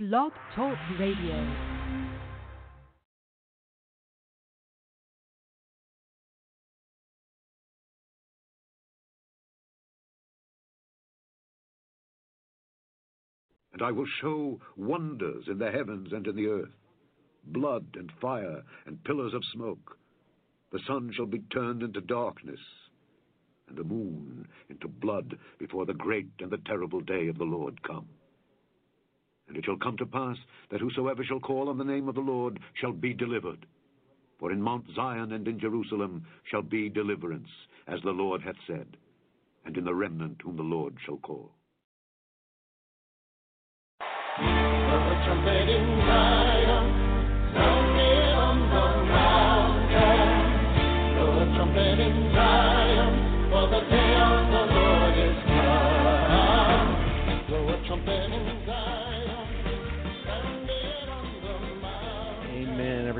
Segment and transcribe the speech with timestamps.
[0.00, 1.34] Blog Talk Radio.
[13.72, 16.68] And I will show wonders in the heavens and in the earth
[17.46, 19.98] blood and fire and pillars of smoke.
[20.70, 22.60] The sun shall be turned into darkness,
[23.68, 27.82] and the moon into blood before the great and the terrible day of the Lord
[27.82, 28.06] come.
[29.48, 30.36] And it shall come to pass
[30.70, 33.66] that whosoever shall call on the name of the Lord shall be delivered.
[34.38, 37.48] For in Mount Zion and in Jerusalem shall be deliverance,
[37.88, 38.86] as the Lord hath said,
[39.64, 41.50] and in the remnant whom the Lord shall call.
[43.98, 47.87] The trumpet in Zion,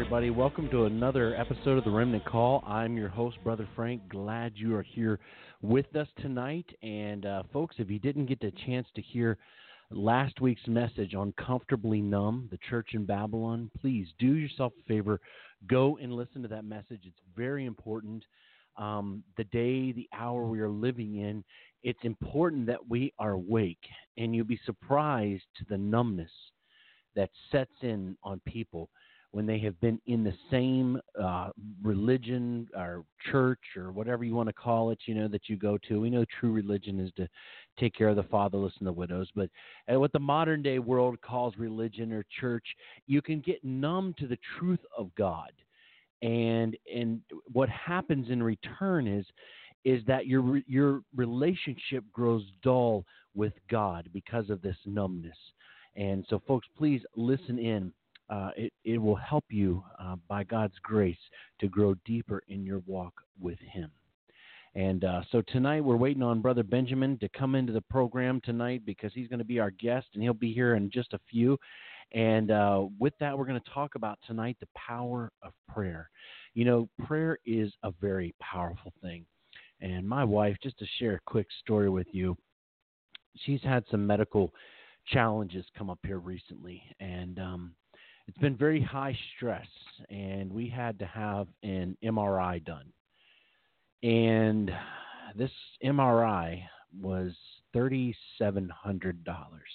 [0.08, 0.30] everybody.
[0.30, 2.64] Welcome to another episode of the Remnant Call.
[2.66, 4.08] I'm your host, Brother Frank.
[4.08, 5.20] Glad you are here
[5.60, 6.64] with us tonight.
[6.82, 9.36] And, uh, folks, if you didn't get the chance to hear
[9.90, 15.20] last week's message on Comfortably Numb, the church in Babylon, please do yourself a favor.
[15.66, 17.02] Go and listen to that message.
[17.04, 18.24] It's very important.
[18.78, 21.44] Um, the day, the hour we are living in,
[21.82, 23.86] it's important that we are awake.
[24.16, 26.32] And you'll be surprised to the numbness
[27.14, 28.88] that sets in on people
[29.30, 31.50] when they have been in the same uh,
[31.82, 35.78] religion or church or whatever you want to call it, you know, that you go
[35.88, 36.00] to.
[36.00, 37.28] We know true religion is to
[37.78, 39.50] take care of the fatherless and the widows, but
[39.88, 42.64] what the modern day world calls religion or church,
[43.06, 45.52] you can get numb to the truth of God.
[46.22, 47.20] And and
[47.52, 49.24] what happens in return is
[49.84, 55.36] is that your your relationship grows dull with God because of this numbness.
[55.96, 57.92] And so, folks, please listen in
[58.30, 61.18] uh, it, it will help you uh, by God's grace
[61.60, 63.90] to grow deeper in your walk with Him.
[64.74, 68.82] And uh, so tonight we're waiting on Brother Benjamin to come into the program tonight
[68.84, 71.58] because he's going to be our guest and he'll be here in just a few.
[72.12, 76.08] And uh, with that, we're going to talk about tonight the power of prayer.
[76.54, 79.24] You know, prayer is a very powerful thing.
[79.80, 82.36] And my wife, just to share a quick story with you,
[83.36, 84.52] she's had some medical
[85.08, 86.82] challenges come up here recently.
[87.00, 87.74] And, um,
[88.28, 89.66] it's been very high stress,
[90.10, 92.92] and we had to have an MRI done.
[94.02, 94.70] And
[95.34, 95.50] this
[95.82, 96.62] MRI
[97.00, 97.32] was
[97.72, 99.70] thirty-seven hundred dollars,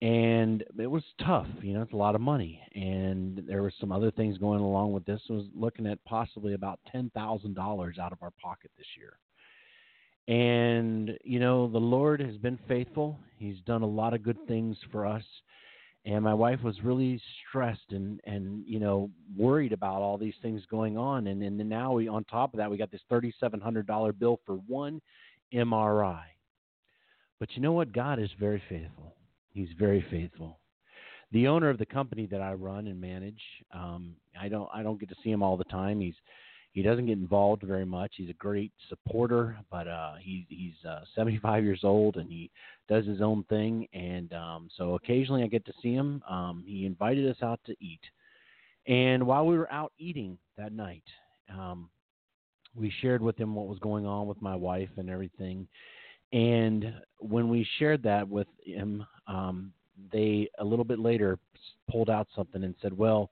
[0.00, 1.46] and it was tough.
[1.60, 4.92] You know, it's a lot of money, and there were some other things going along
[4.92, 5.20] with this.
[5.28, 9.18] I was looking at possibly about ten thousand dollars out of our pocket this year.
[10.26, 13.18] And you know, the Lord has been faithful.
[13.38, 15.22] He's done a lot of good things for us
[16.06, 20.62] and my wife was really stressed and and you know worried about all these things
[20.70, 21.26] going on.
[21.26, 25.00] And and now we on top of that we got this $3700 bill for one
[25.52, 26.22] MRI
[27.38, 27.92] but you know what?
[27.92, 29.14] God is very faithful.
[29.50, 30.58] He's very faithful.
[31.32, 33.40] The owner of the company that I run and manage
[33.72, 36.00] um I don't I don't get to see him all the time.
[36.00, 36.14] He's
[36.76, 38.12] he doesn't get involved very much.
[38.18, 42.50] He's a great supporter, but uh, he, he's uh, 75 years old and he
[42.86, 43.88] does his own thing.
[43.94, 46.22] And um, so occasionally I get to see him.
[46.28, 48.02] Um, he invited us out to eat.
[48.86, 51.02] And while we were out eating that night,
[51.50, 51.88] um,
[52.74, 55.66] we shared with him what was going on with my wife and everything.
[56.34, 59.72] And when we shared that with him, um,
[60.12, 61.38] they a little bit later
[61.90, 63.30] pulled out something and said, "Well,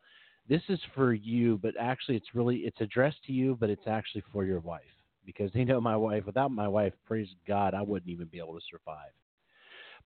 [0.48, 4.22] this is for you, but actually it's really it's addressed to you, but it's actually
[4.32, 4.82] for your wife
[5.24, 6.26] because they know my wife.
[6.26, 9.12] Without my wife, praise God, I wouldn't even be able to survive.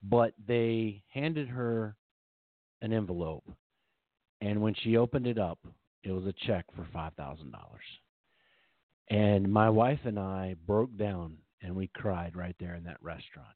[0.03, 1.95] But they handed her
[2.81, 3.49] an envelope,
[4.41, 5.59] and when she opened it up,
[6.03, 7.81] it was a check for five thousand dollars.
[9.09, 13.47] And my wife and I broke down and we cried right there in that restaurant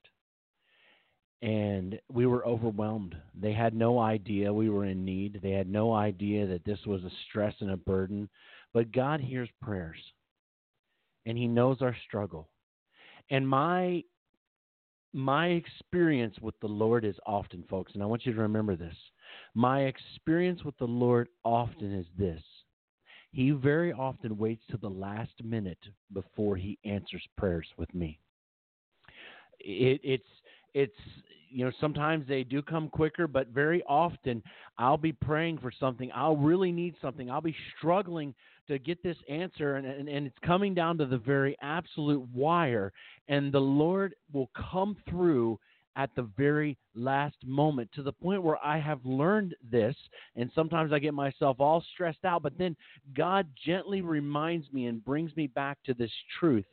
[1.41, 3.15] and we were overwhelmed.
[3.39, 5.39] They had no idea we were in need.
[5.41, 8.29] They had no idea that this was a stress and a burden.
[8.73, 9.97] But God hears prayers,
[11.25, 12.49] and He knows our struggle.
[13.29, 14.03] And my
[15.13, 18.95] my experience with the Lord is often, folks, and I want you to remember this.
[19.53, 22.41] My experience with the Lord often is this.
[23.33, 25.79] He very often waits to the last minute
[26.13, 28.19] before he answers prayers with me.
[29.59, 30.23] It, it's
[30.73, 30.95] it's
[31.49, 34.41] you know sometimes they do come quicker but very often
[34.77, 38.33] i'll be praying for something i'll really need something i'll be struggling
[38.67, 42.93] to get this answer and, and, and it's coming down to the very absolute wire
[43.27, 45.59] and the lord will come through
[45.95, 49.95] at the very last moment to the point where I have learned this.
[50.35, 52.75] And sometimes I get myself all stressed out, but then
[53.15, 56.65] God gently reminds me and brings me back to this truth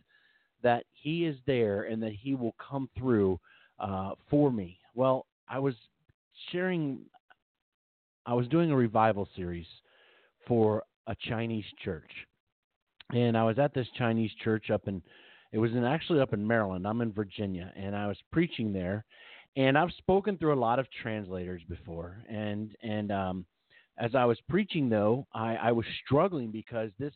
[0.62, 3.40] that He is there and that He will come through
[3.80, 4.78] uh, for me.
[4.94, 5.75] Well, I was
[6.50, 7.00] sharing,
[8.26, 9.66] I was doing a revival series
[10.46, 12.10] for a Chinese church.
[13.12, 15.02] And I was at this Chinese church up in
[15.52, 16.86] it was in, actually up in Maryland.
[16.86, 19.04] I'm in Virginia, and I was preaching there.
[19.56, 23.46] And I've spoken through a lot of translators before, and and um,
[23.98, 27.14] as I was preaching though, I, I was struggling because this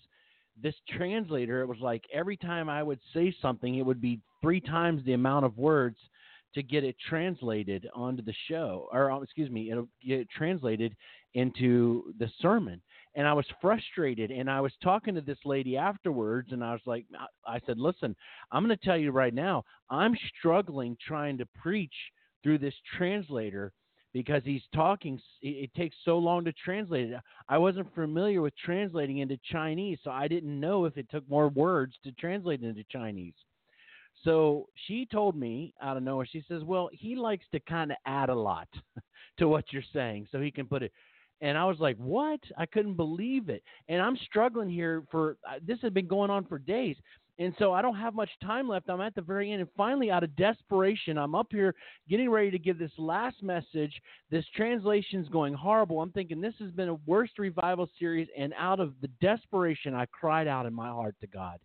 [0.61, 4.61] this translator it was like every time I would say something, it would be three
[4.61, 5.99] times the amount of words
[6.55, 10.95] to get it translated onto the show, or um, excuse me, it'll get translated
[11.35, 12.81] into the sermon
[13.15, 14.31] and I was frustrated.
[14.31, 17.05] And I was talking to this lady afterwards, and I was like,
[17.47, 18.17] I said, listen,
[18.51, 21.95] I'm going to tell you right now, I'm struggling trying to preach
[22.43, 23.73] through this translator
[24.13, 29.19] because he's talking it takes so long to translate it i wasn't familiar with translating
[29.19, 33.33] into chinese so i didn't know if it took more words to translate into chinese
[34.25, 37.97] so she told me out of nowhere she says well he likes to kind of
[38.07, 38.69] add a lot
[39.39, 40.93] to what you're saying so he can put it
[41.43, 43.65] and I was like, "What?" I couldn't believe it.
[43.89, 46.97] And I'm struggling here for uh, this has been going on for days.
[47.39, 48.89] And so I don't have much time left.
[48.89, 49.61] I'm at the very end.
[49.61, 51.75] And finally, out of desperation, I'm up here
[52.09, 53.93] getting ready to give this last message.
[54.31, 56.01] This translation's going horrible.
[56.01, 58.29] I'm thinking this has been a worst revival series.
[58.39, 61.59] And out of the desperation, I cried out in my heart to God.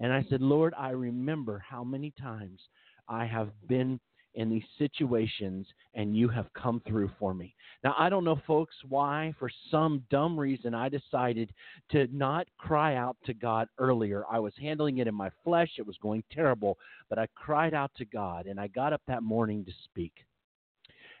[0.00, 2.60] And I said, Lord, I remember how many times
[3.08, 4.00] I have been
[4.34, 7.54] in these situations and you have come through for me.
[7.82, 11.52] Now, I don't know, folks, why, for some dumb reason, I decided
[11.90, 14.24] to not cry out to God earlier.
[14.30, 17.90] I was handling it in my flesh, it was going terrible, but I cried out
[17.96, 20.12] to God and I got up that morning to speak.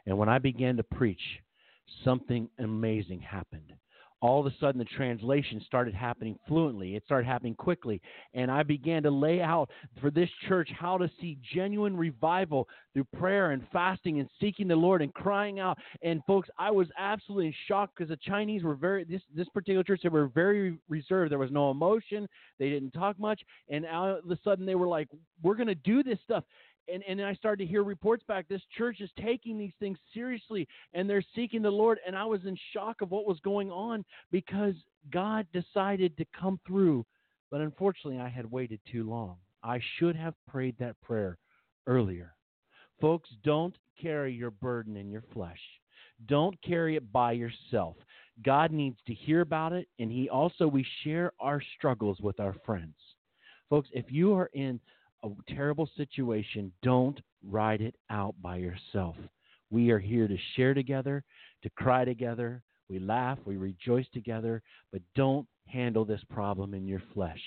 [0.06, 1.20] And when I began to preach,
[2.04, 3.72] something amazing happened
[4.20, 6.94] all of a sudden the translation started happening fluently.
[6.94, 8.00] It started happening quickly.
[8.34, 9.70] And I began to lay out
[10.00, 14.76] for this church how to see genuine revival through prayer and fasting and seeking the
[14.76, 15.78] Lord and crying out.
[16.02, 20.00] And folks, I was absolutely shocked because the Chinese were very, this, this particular church,
[20.02, 21.30] they were very reserved.
[21.30, 22.28] There was no emotion.
[22.58, 23.40] They didn't talk much.
[23.68, 25.08] And all of a sudden they were like,
[25.42, 26.44] we're going to do this stuff
[26.92, 28.48] and, and I started to hear reports back.
[28.48, 31.98] This church is taking these things seriously and they're seeking the Lord.
[32.06, 34.74] And I was in shock of what was going on because
[35.12, 37.04] God decided to come through.
[37.50, 39.36] But unfortunately, I had waited too long.
[39.62, 41.38] I should have prayed that prayer
[41.86, 42.34] earlier.
[43.00, 45.60] Folks, don't carry your burden in your flesh.
[46.26, 47.96] Don't carry it by yourself.
[48.44, 52.54] God needs to hear about it, and He also, we share our struggles with our
[52.64, 52.94] friends.
[53.68, 54.80] Folks, if you are in
[55.24, 59.16] a terrible situation, don't ride it out by yourself.
[59.70, 61.22] We are here to share together,
[61.62, 62.62] to cry together.
[62.88, 64.62] We laugh, we rejoice together,
[64.92, 67.40] but don't handle this problem in your flesh.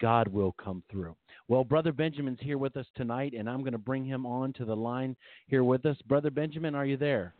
[0.00, 1.16] God will come through.
[1.48, 4.64] Well, Brother Benjamin's here with us tonight, and I'm going to bring him on to
[4.64, 5.16] the line
[5.46, 5.96] here with us.
[6.06, 7.32] Brother Benjamin, are you there?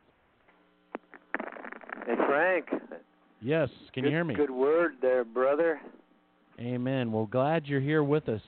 [2.07, 2.67] Hey, Frank.
[3.43, 4.35] Yes, can good, you hear me?
[4.35, 5.81] Good word there, brother.
[6.61, 7.13] Amen.
[7.13, 8.41] Well, glad you're here with us.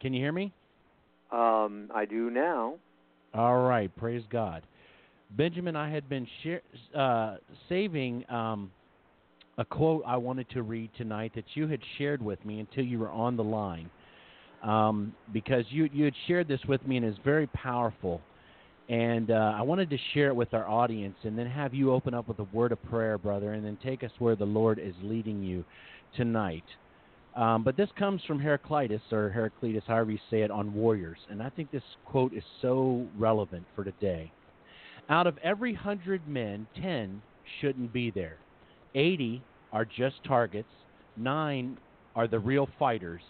[0.00, 0.52] Can you hear me?
[1.30, 2.74] Um, I do now.
[3.34, 4.62] All right, praise God.
[5.36, 6.62] Benjamin, I had been share,
[6.96, 7.36] uh,
[7.68, 8.72] saving um,
[9.58, 12.98] a quote I wanted to read tonight that you had shared with me until you
[12.98, 13.88] were on the line,
[14.64, 18.20] um, because you you had shared this with me and it's very powerful,
[18.88, 22.12] and uh, I wanted to share it with our audience and then have you open
[22.12, 24.94] up with a word of prayer, brother, and then take us where the Lord is
[25.02, 25.64] leading you
[26.16, 26.64] tonight.
[27.36, 31.18] Um, but this comes from Heraclitus, or Heraclitus, however you say it, on warriors.
[31.30, 34.32] And I think this quote is so relevant for today.
[35.08, 37.22] Out of every hundred men, ten
[37.60, 38.36] shouldn't be there.
[38.94, 40.68] Eighty are just targets.
[41.16, 41.78] Nine
[42.16, 43.22] are the real fighters.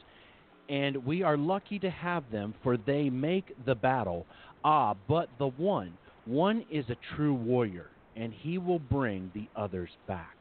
[0.68, 4.24] And we are lucky to have them, for they make the battle.
[4.64, 5.92] Ah, but the one,
[6.24, 10.36] one is a true warrior, and he will bring the others back.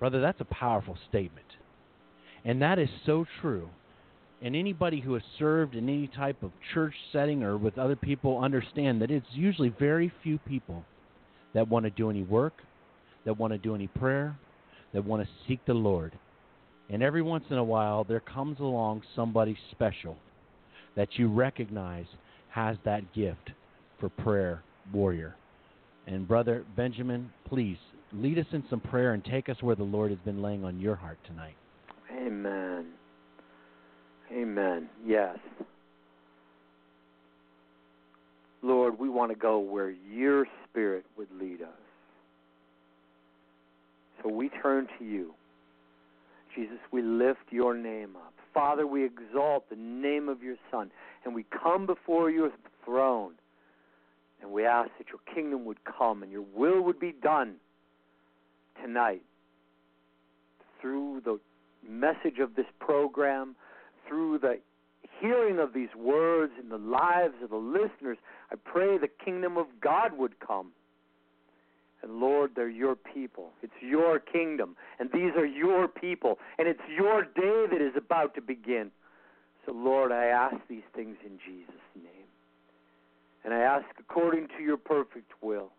[0.00, 1.46] Brother, that's a powerful statement.
[2.44, 3.68] And that is so true.
[4.42, 8.38] And anybody who has served in any type of church setting or with other people
[8.38, 10.84] understand that it's usually very few people
[11.54, 12.54] that want to do any work,
[13.24, 14.36] that want to do any prayer,
[14.92, 16.12] that want to seek the Lord.
[16.90, 20.16] And every once in a while, there comes along somebody special
[20.96, 22.06] that you recognize
[22.50, 23.50] has that gift
[23.98, 25.34] for prayer warrior.
[26.06, 27.78] And Brother Benjamin, please
[28.12, 30.78] lead us in some prayer and take us where the Lord has been laying on
[30.78, 31.54] your heart tonight.
[32.14, 32.86] Amen.
[34.32, 34.88] Amen.
[35.04, 35.38] Yes.
[38.62, 41.68] Lord, we want to go where your spirit would lead us.
[44.22, 45.34] So we turn to you.
[46.56, 48.32] Jesus, we lift your name up.
[48.54, 50.90] Father, we exalt the name of your Son,
[51.24, 52.50] and we come before your
[52.84, 53.32] throne,
[54.40, 57.56] and we ask that your kingdom would come and your will would be done
[58.80, 59.22] tonight
[60.80, 61.38] through the
[61.88, 63.56] message of this program,
[64.06, 64.58] through the
[65.20, 68.18] hearing of these words in the lives of the listeners.
[68.50, 70.72] I pray the kingdom of God would come.
[72.02, 73.50] And Lord, they're your people.
[73.62, 74.76] It's your kingdom.
[74.98, 76.38] And these are your people.
[76.58, 78.90] And it's your day that is about to begin.
[79.64, 82.28] So, Lord, I ask these things in Jesus' name.
[83.44, 85.70] And I ask according to your perfect will.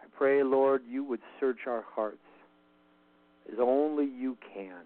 [0.00, 2.18] I pray, Lord, you would search our hearts
[3.52, 4.82] as only you can.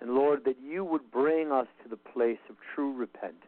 [0.00, 3.44] And Lord, that you would bring us to the place of true repentance.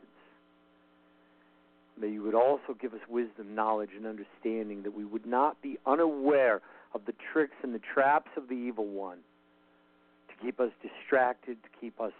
[2.01, 5.79] That you would also give us wisdom, knowledge, and understanding, that we would not be
[5.87, 6.61] unaware
[6.95, 9.19] of the tricks and the traps of the evil one
[10.29, 12.13] to keep us distracted, to keep us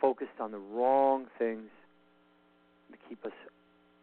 [0.00, 1.68] focused on the wrong things,
[2.90, 3.32] to keep us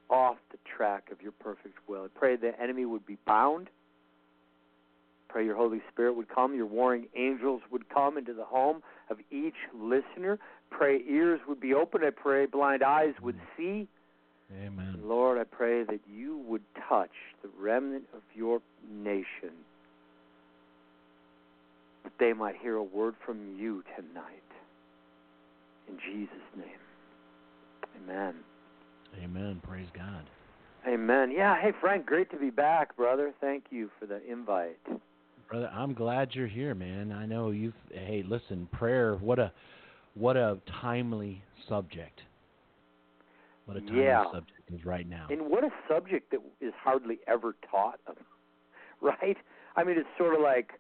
[0.09, 2.03] off the track of your perfect will.
[2.03, 3.69] I pray the enemy would be bound.
[5.29, 9.17] Pray your Holy Spirit would come, your warring angels would come into the home of
[9.31, 10.39] each listener.
[10.69, 12.03] Pray ears would be open.
[12.03, 13.87] I pray blind eyes would see.
[14.63, 14.99] Amen.
[15.03, 19.51] Lord, I pray that you would touch the remnant of your nation,
[22.03, 24.41] that they might hear a word from you tonight.
[25.89, 26.65] In Jesus' name.
[28.03, 28.35] Amen.
[29.21, 29.61] Amen.
[29.67, 30.23] Praise God.
[30.87, 31.31] Amen.
[31.31, 33.33] Yeah, hey Frank, great to be back, brother.
[33.41, 34.79] Thank you for the invite.
[35.49, 37.11] Brother, I'm glad you're here, man.
[37.11, 39.51] I know you've hey, listen, prayer, what a
[40.13, 42.21] what a timely subject.
[43.65, 44.25] What a timely Yeah.
[44.25, 45.27] subject is right now.
[45.29, 47.99] And what a subject that is hardly ever taught,
[49.01, 49.37] right?
[49.75, 50.73] I mean, it's sort of like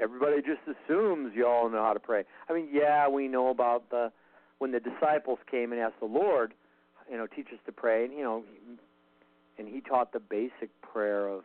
[0.00, 2.24] everybody just assumes you all know how to pray.
[2.48, 4.10] I mean, yeah, we know about the
[4.58, 6.54] when the disciples came and asked the Lord,
[7.10, 8.42] you know, teach us to pray, and you know,
[9.58, 11.44] and he taught the basic prayer of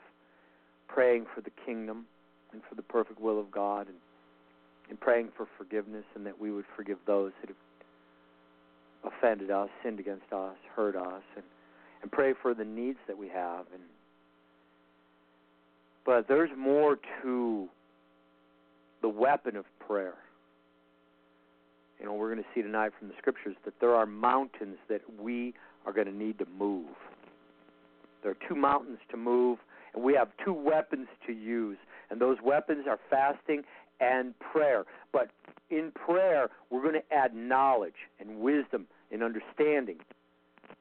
[0.88, 2.06] praying for the kingdom
[2.54, 3.98] and for the perfect will of God, and
[4.90, 10.00] and praying for forgiveness, and that we would forgive those that have offended us, sinned
[10.00, 11.44] against us, hurt us, and
[12.02, 13.66] and pray for the needs that we have.
[13.74, 13.82] And
[16.06, 17.68] but there's more to
[19.02, 20.16] the weapon of prayer.
[22.00, 25.02] You know we're going to see tonight from the scriptures that there are mountains that
[25.20, 25.54] we
[25.86, 26.88] are going to need to move.
[28.22, 29.60] There are two mountains to move
[29.94, 31.78] and we have two weapons to use
[32.14, 33.64] and those weapons are fasting
[34.00, 35.32] and prayer but
[35.72, 39.98] in prayer we're going to add knowledge and wisdom and understanding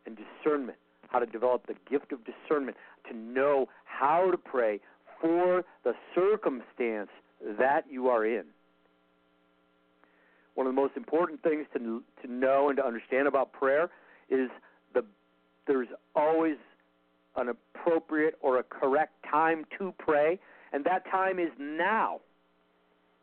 [0.07, 2.77] and discernment how to develop the gift of discernment
[3.09, 4.79] to know how to pray
[5.21, 7.11] for the circumstance
[7.59, 8.45] that you are in.
[10.55, 13.91] One of the most important things to to know and to understand about prayer
[14.29, 14.51] is
[14.93, 15.05] the
[15.67, 16.57] there's always
[17.37, 20.39] an appropriate or a correct time to pray,
[20.73, 22.21] and that time is now.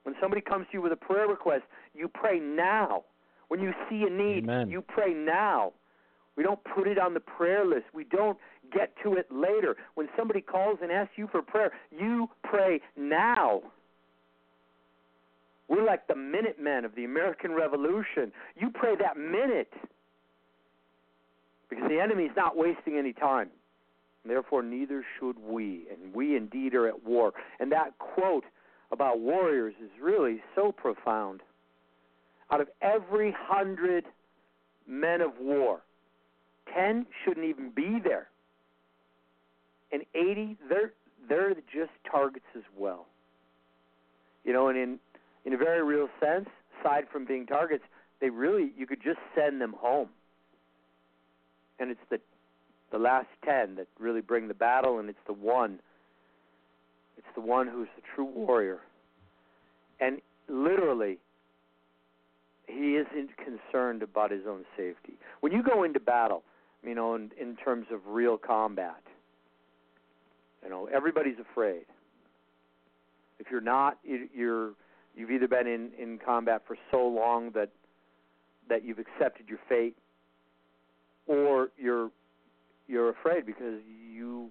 [0.04, 1.64] When somebody comes to you with a prayer request,
[1.94, 3.04] you pray now.
[3.50, 4.70] When you see a need, Amen.
[4.70, 5.74] you pray now.
[6.36, 7.86] We don't put it on the prayer list.
[7.94, 8.38] We don't
[8.72, 9.76] get to it later.
[9.96, 13.62] When somebody calls and asks you for prayer, you pray now.
[15.68, 18.32] We're like the Minutemen of the American Revolution.
[18.56, 19.74] You pray that minute
[21.70, 23.50] because the enemy's not wasting any time.
[24.26, 25.86] Therefore, neither should we.
[25.92, 27.34] And we indeed are at war.
[27.60, 28.44] And that quote
[28.92, 31.42] about warriors is really so profound.
[32.52, 34.06] Out of every hundred
[34.88, 35.82] men of war,
[36.74, 38.28] ten shouldn't even be there.
[39.92, 40.94] And eighty, they're
[41.28, 43.06] they're just targets as well.
[44.44, 45.00] You know, and in
[45.46, 46.50] in a very real sense,
[46.80, 47.84] aside from being targets,
[48.20, 50.10] they really you could just send them home.
[51.80, 52.20] And it's the
[52.92, 55.80] the last ten that really bring the battle, and it's the one.
[57.18, 58.80] It's the one who's the true warrior.
[60.00, 61.18] And literally,
[62.68, 65.14] he isn't concerned about his own safety.
[65.42, 66.44] When you go into battle,
[66.84, 69.02] you know, in, in terms of real combat,
[70.64, 71.86] you know, everybody's afraid.
[73.40, 74.72] If you're not, you- you're
[75.16, 77.70] you've either been in in combat for so long that
[78.70, 79.98] that you've accepted your fate,
[81.28, 82.12] or you're
[82.90, 83.80] you're afraid because
[84.12, 84.50] you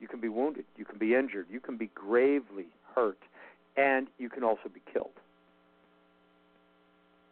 [0.00, 3.20] you can be wounded, you can be injured, you can be gravely hurt,
[3.76, 5.12] and you can also be killed.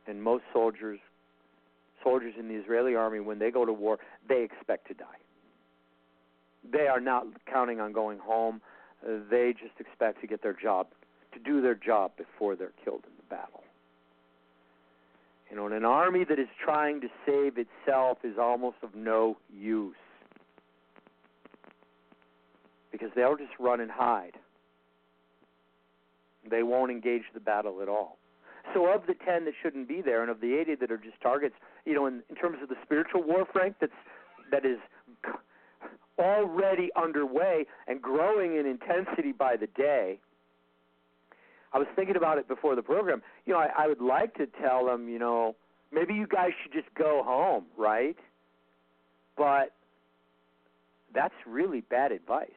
[0.07, 1.01] And most soldiers
[2.03, 5.19] soldiers in the Israeli army when they go to war, they expect to die.
[6.73, 8.63] they are not counting on going home.
[9.31, 10.87] They just expect to get their job,
[11.33, 13.65] to do their job before they're killed in the battle.
[15.51, 19.97] You know, an army that is trying to save itself is almost of no use
[23.01, 24.37] because they'll just run and hide.
[26.49, 28.19] They won't engage the battle at all.
[28.75, 31.21] So, of the 10 that shouldn't be there, and of the 80 that are just
[31.23, 31.55] targets,
[31.87, 33.93] you know, in, in terms of the spiritual war, Frank, that's
[34.51, 34.79] that is
[36.19, 40.19] already underway and growing in intensity by the day.
[41.73, 43.23] I was thinking about it before the program.
[43.47, 45.55] You know, I, I would like to tell them, you know,
[45.93, 48.17] maybe you guys should just go home, right?
[49.37, 49.73] But
[51.15, 52.51] that's really bad advice.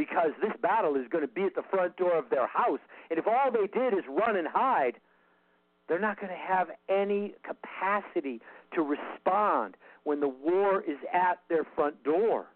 [0.00, 2.80] Because this battle is going to be at the front door of their house.
[3.10, 4.94] And if all they did is run and hide,
[5.88, 8.40] they're not going to have any capacity
[8.72, 12.46] to respond when the war is at their front door.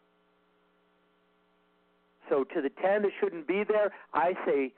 [2.31, 4.73] So, to the 10 that shouldn't be there, I say,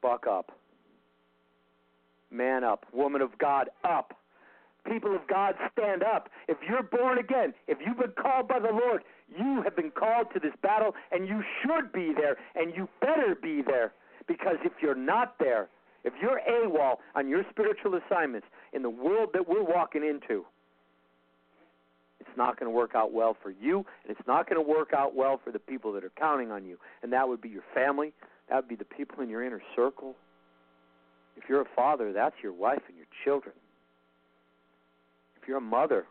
[0.00, 0.52] buck up.
[2.30, 2.86] Man up.
[2.92, 4.16] Woman of God, up.
[4.88, 6.28] People of God, stand up.
[6.46, 9.02] If you're born again, if you've been called by the Lord,
[9.36, 13.34] you have been called to this battle, and you should be there, and you better
[13.40, 13.92] be there.
[14.26, 15.68] Because if you're not there,
[16.04, 20.44] if you're AWOL on your spiritual assignments in the world that we're walking into,
[22.20, 24.92] it's not going to work out well for you, and it's not going to work
[24.92, 26.78] out well for the people that are counting on you.
[27.02, 28.12] And that would be your family,
[28.48, 30.14] that would be the people in your inner circle.
[31.36, 33.54] If you're a father, that's your wife and your children.
[35.40, 36.04] If you're a mother,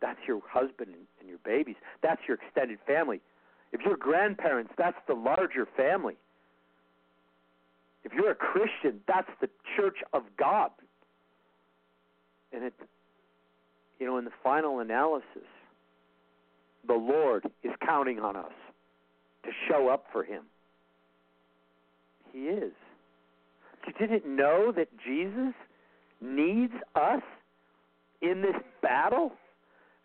[0.00, 1.76] that's your husband and your babies.
[2.02, 3.20] That's your extended family.
[3.72, 6.16] If you're grandparents, that's the larger family.
[8.04, 10.70] If you're a Christian, that's the church of God.
[12.52, 12.74] And it,
[13.98, 15.48] you know, in the final analysis,
[16.86, 18.52] the Lord is counting on us
[19.44, 20.44] to show up for Him.
[22.32, 22.72] He is.
[23.86, 25.54] You didn't know that Jesus
[26.20, 27.22] needs us
[28.20, 29.32] in this battle?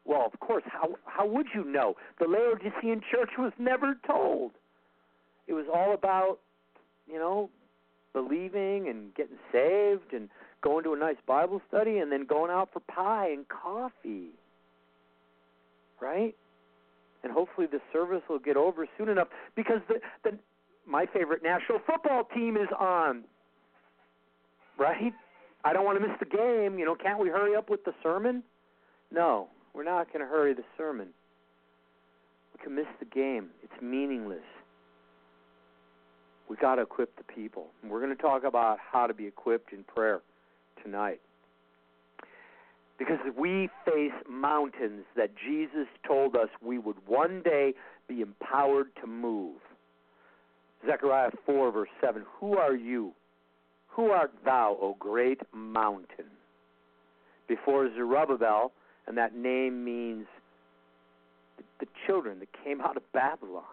[0.06, 1.96] Well, of course, how how would you know?
[2.20, 4.52] The Laodicean church was never told.
[5.48, 6.40] It was all about,
[7.08, 7.50] you know,
[8.14, 10.30] believing and getting saved and
[10.62, 14.30] going to a nice Bible study and then going out for pie and coffee.
[16.02, 16.36] Right?
[17.24, 20.38] And hopefully the service will get over soon enough because the the
[20.86, 23.24] my favorite national football team is on.
[24.78, 25.14] Right?
[25.64, 26.78] I don't want to miss the game.
[26.78, 28.44] You know, can't we hurry up with the sermon?
[29.12, 31.10] No, we're not going to hurry the sermon.
[32.54, 33.50] We can miss the game.
[33.64, 34.44] It's meaningless
[36.54, 37.68] we got to equip the people.
[37.82, 40.22] And we're going to talk about how to be equipped in prayer
[40.84, 41.20] tonight.
[43.00, 47.74] Because we face mountains that Jesus told us we would one day
[48.08, 49.58] be empowered to move.
[50.86, 53.14] Zechariah 4, verse 7 Who are you?
[53.88, 56.26] Who art thou, O great mountain?
[57.48, 58.72] Before Zerubbabel,
[59.08, 60.26] and that name means
[61.58, 63.64] the, the children that came out of Babylon.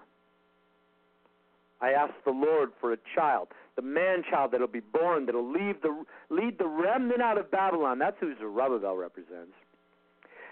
[1.81, 5.77] I ask the Lord for a child, the man child that'll be born, that'll lead
[5.83, 7.99] the, lead the remnant out of Babylon.
[7.99, 9.55] That's who Zerubbabel represents.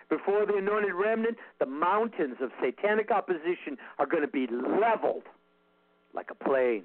[0.09, 5.25] Before the anointed remnant, the mountains of satanic opposition are going to be leveled
[6.15, 6.85] like a plain.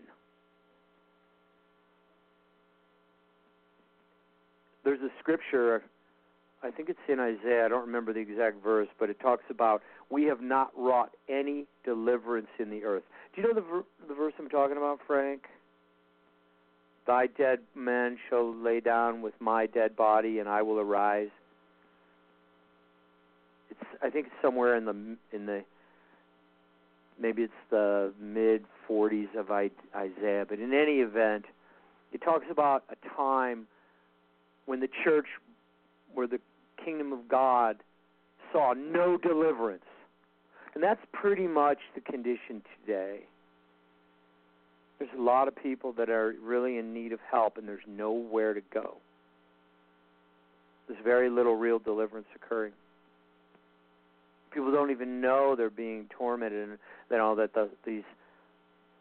[4.84, 5.84] There's a scripture,
[6.64, 9.82] I think it's in Isaiah, I don't remember the exact verse, but it talks about
[10.10, 13.04] we have not wrought any deliverance in the earth.
[13.36, 15.44] Do you know the ver- the verse I'm talking about, Frank?
[17.06, 21.32] Thy dead man shall lay down with my dead body, and I will arise.
[23.70, 25.64] It's I think it's somewhere in the in the
[27.20, 31.46] maybe it's the mid 40s of Isaiah, but in any event,
[32.14, 33.68] it talks about a time
[34.66, 35.28] when the church,
[36.14, 36.40] where the
[36.84, 37.78] kingdom of God
[38.52, 39.84] saw no deliverance
[40.74, 43.20] and that's pretty much the condition today.
[44.98, 48.54] There's a lot of people that are really in need of help, and there's nowhere
[48.54, 48.98] to go.
[50.88, 52.74] There's very little real deliverance occurring.
[54.52, 56.78] People don't even know they're being tormented, and
[57.12, 58.04] know that the, these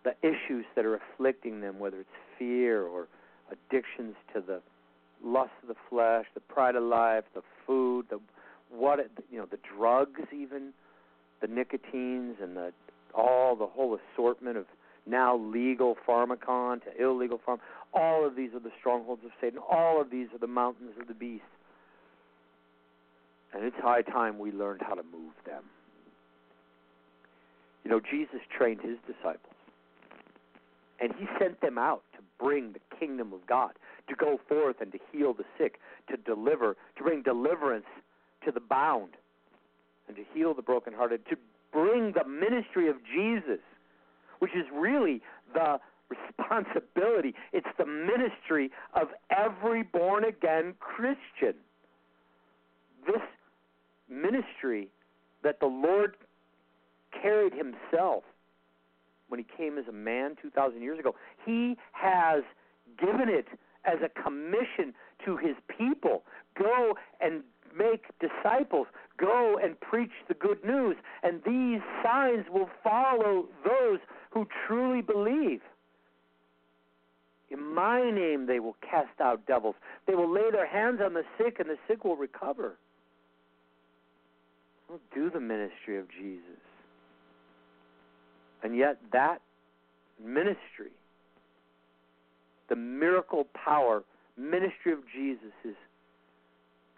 [0.04, 3.06] the issues that are afflicting them, whether it's fear or
[3.52, 4.60] addictions to the
[5.24, 8.20] lust of the flesh, the pride of life, the food, the
[8.70, 8.98] what
[9.30, 10.72] you know, the drugs even
[11.40, 12.72] the nicotines and the
[13.14, 14.64] all the whole assortment of
[15.04, 17.58] now legal pharmacon to illegal pharm
[17.94, 19.58] all of these are the strongholds of Satan.
[19.70, 21.44] All of these are the mountains of the beast.
[23.52, 25.64] And it's high time we learned how to move them.
[27.84, 29.54] You know, Jesus trained his disciples,
[31.00, 33.72] and he sent them out to bring the kingdom of God,
[34.08, 35.78] to go forth and to heal the sick,
[36.10, 37.86] to deliver, to bring deliverance
[38.44, 39.10] to the bound,
[40.08, 41.36] and to heal the brokenhearted, to
[41.72, 43.60] bring the ministry of Jesus,
[44.40, 45.22] which is really
[45.54, 47.34] the responsibility.
[47.52, 51.54] It's the ministry of every born again Christian.
[53.06, 53.22] This
[54.08, 54.88] ministry
[55.42, 56.16] that the Lord
[57.22, 58.24] carried himself
[59.28, 61.14] when he came as a man 2,000 years ago,
[61.46, 62.42] he has
[63.00, 63.46] given it
[63.84, 66.22] as a commission to his people.
[66.58, 67.42] Go and
[67.76, 68.86] make disciples.
[69.16, 73.98] Go and preach the good news, and these signs will follow those
[74.30, 75.60] who truly believe.
[77.50, 79.74] In my name they will cast out devils.
[80.06, 82.76] They will lay their hands on the sick, and the sick will recover.
[84.88, 86.42] They'll do the ministry of Jesus.
[88.62, 89.42] And yet, that
[90.22, 90.92] ministry,
[92.72, 94.02] the miracle power
[94.38, 95.74] ministry of Jesus, is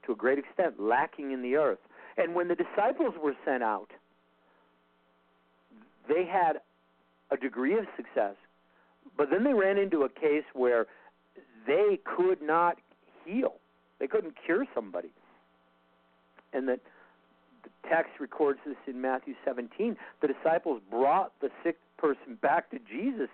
[0.07, 1.81] to a great extent lacking in the earth.
[2.17, 3.89] And when the disciples were sent out,
[6.09, 6.61] they had
[7.33, 8.37] a degree of success,
[9.17, 10.87] but then they ran into a case where
[11.67, 12.79] they could not
[13.25, 13.55] heal.
[13.99, 15.11] They couldn't cure somebody.
[16.53, 16.79] And that
[17.65, 19.97] the text records this in Matthew 17.
[20.23, 23.31] The disciples brought the sick person back to Jesus,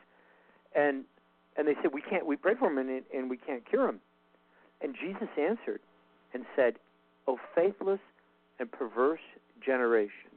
[0.74, 1.04] and
[1.56, 2.26] and they said, "We can't.
[2.26, 4.00] We prayed for him, and and we can't cure him."
[4.80, 5.80] And Jesus answered
[6.32, 6.78] and said,
[7.26, 8.00] "O faithless
[8.58, 9.20] and perverse
[9.64, 10.30] generation,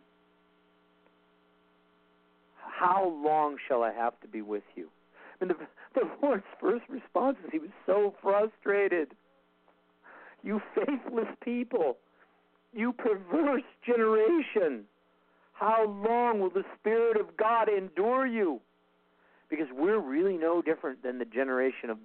[2.55, 4.89] how long shall I have to be with you?"
[5.39, 5.55] And the,
[5.95, 9.15] the Lord's first response is He was so frustrated.
[10.43, 11.97] You faithless people
[12.73, 14.85] you perverse generation.
[15.53, 18.59] How long will the Spirit of God endure you?
[19.55, 21.97] Because we're really no different than the generation of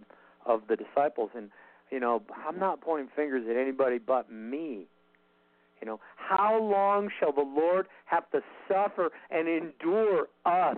[0.45, 1.31] of the disciples.
[1.35, 1.49] And
[1.91, 4.87] you know, I'm not pointing fingers at anybody but me.
[5.81, 10.77] You know, how long shall the Lord have to suffer and endure us?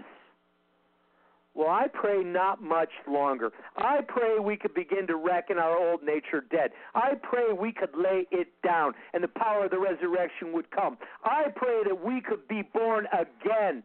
[1.55, 3.51] Well, I pray not much longer.
[3.77, 6.71] I pray we could begin to reckon our old nature dead.
[6.95, 10.97] I pray we could lay it down and the power of the resurrection would come.
[11.25, 13.83] I pray that we could be born again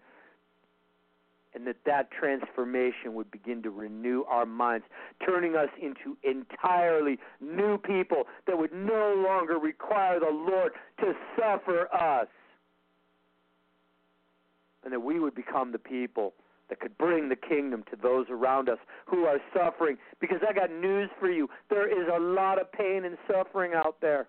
[1.55, 4.85] and that that transformation would begin to renew our minds,
[5.25, 11.87] turning us into entirely new people that would no longer require the Lord to suffer
[11.93, 12.27] us.
[14.83, 16.33] And that we would become the people
[16.69, 19.97] that could bring the kingdom to those around us who are suffering.
[20.19, 23.97] Because I got news for you there is a lot of pain and suffering out
[24.01, 24.27] there.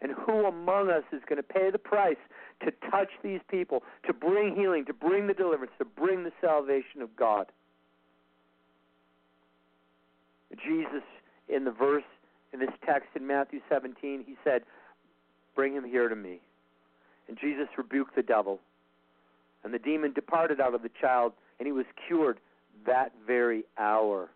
[0.00, 2.16] And who among us is going to pay the price
[2.64, 7.02] to touch these people, to bring healing, to bring the deliverance, to bring the salvation
[7.02, 7.46] of God?
[10.66, 11.02] Jesus,
[11.48, 12.04] in the verse,
[12.52, 14.62] in this text in Matthew 17, he said,
[15.54, 16.40] Bring him here to me.
[17.28, 18.60] And Jesus rebuked the devil
[19.64, 22.38] and the demon departed out of the child, and he was cured
[22.86, 24.30] that very hour.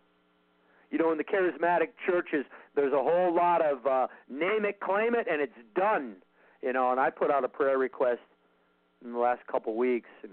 [0.91, 5.15] You know, in the charismatic churches, there's a whole lot of uh, name it, claim
[5.15, 6.17] it, and it's done.
[6.63, 8.21] You know, and I put out a prayer request
[9.03, 10.31] in the last couple weeks, and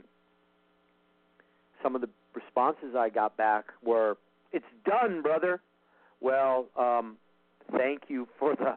[1.82, 4.16] some of the responses I got back were,
[4.52, 5.60] "It's done, brother."
[6.20, 7.16] Well, um,
[7.72, 8.76] thank you for the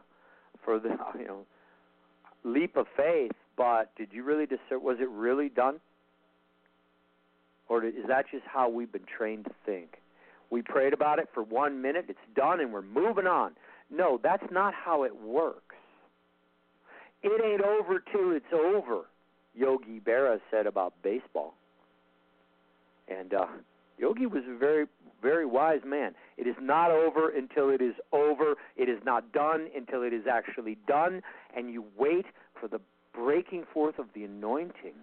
[0.64, 0.88] for the
[1.18, 1.46] you know
[2.42, 4.82] leap of faith, but did you really discern?
[4.82, 5.80] Was it really done?
[7.68, 9.98] Or is that just how we've been trained to think?
[10.50, 13.52] We prayed about it for one minute, it's done, and we're moving on.
[13.90, 15.63] No, that's not how it works.
[17.24, 19.06] It ain't over till it's over,
[19.54, 21.54] Yogi Berra said about baseball.
[23.08, 23.46] And uh,
[23.98, 24.86] Yogi was a very,
[25.22, 26.14] very wise man.
[26.36, 28.54] It is not over until it is over.
[28.76, 31.22] It is not done until it is actually done.
[31.56, 32.26] And you wait
[32.60, 32.80] for the
[33.14, 34.94] breaking forth of the anointing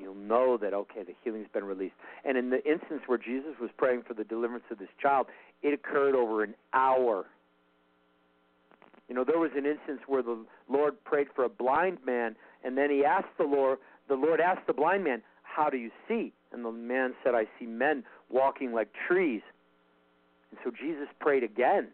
[0.00, 1.94] you'll know that okay, the healing's been released.
[2.24, 5.26] And in the instance where Jesus was praying for the deliverance of this child,
[5.62, 7.26] it occurred over an hour.
[9.08, 12.76] You know, there was an instance where the Lord prayed for a blind man, and
[12.76, 16.32] then he asked the Lord, the Lord asked the blind man, "How do you see?"
[16.52, 19.42] And the man said, "I see men walking like trees."
[20.50, 21.88] And so Jesus prayed again.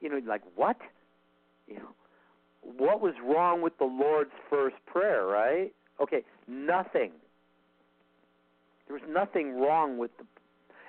[0.00, 0.76] You know, like what?
[1.66, 1.94] You know,
[2.62, 5.72] what was wrong with the Lord's first prayer, right?
[6.00, 7.12] Okay, nothing.
[8.86, 10.24] There was nothing wrong with the.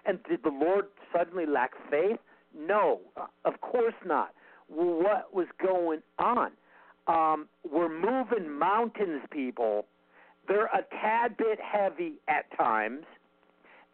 [0.06, 2.20] And did the Lord suddenly lack faith?
[2.58, 3.02] No,
[3.46, 4.34] of course not.
[4.68, 6.52] What was going on?
[7.08, 9.86] um, we're moving mountains, people.
[10.48, 13.06] They're a tad bit heavy at times,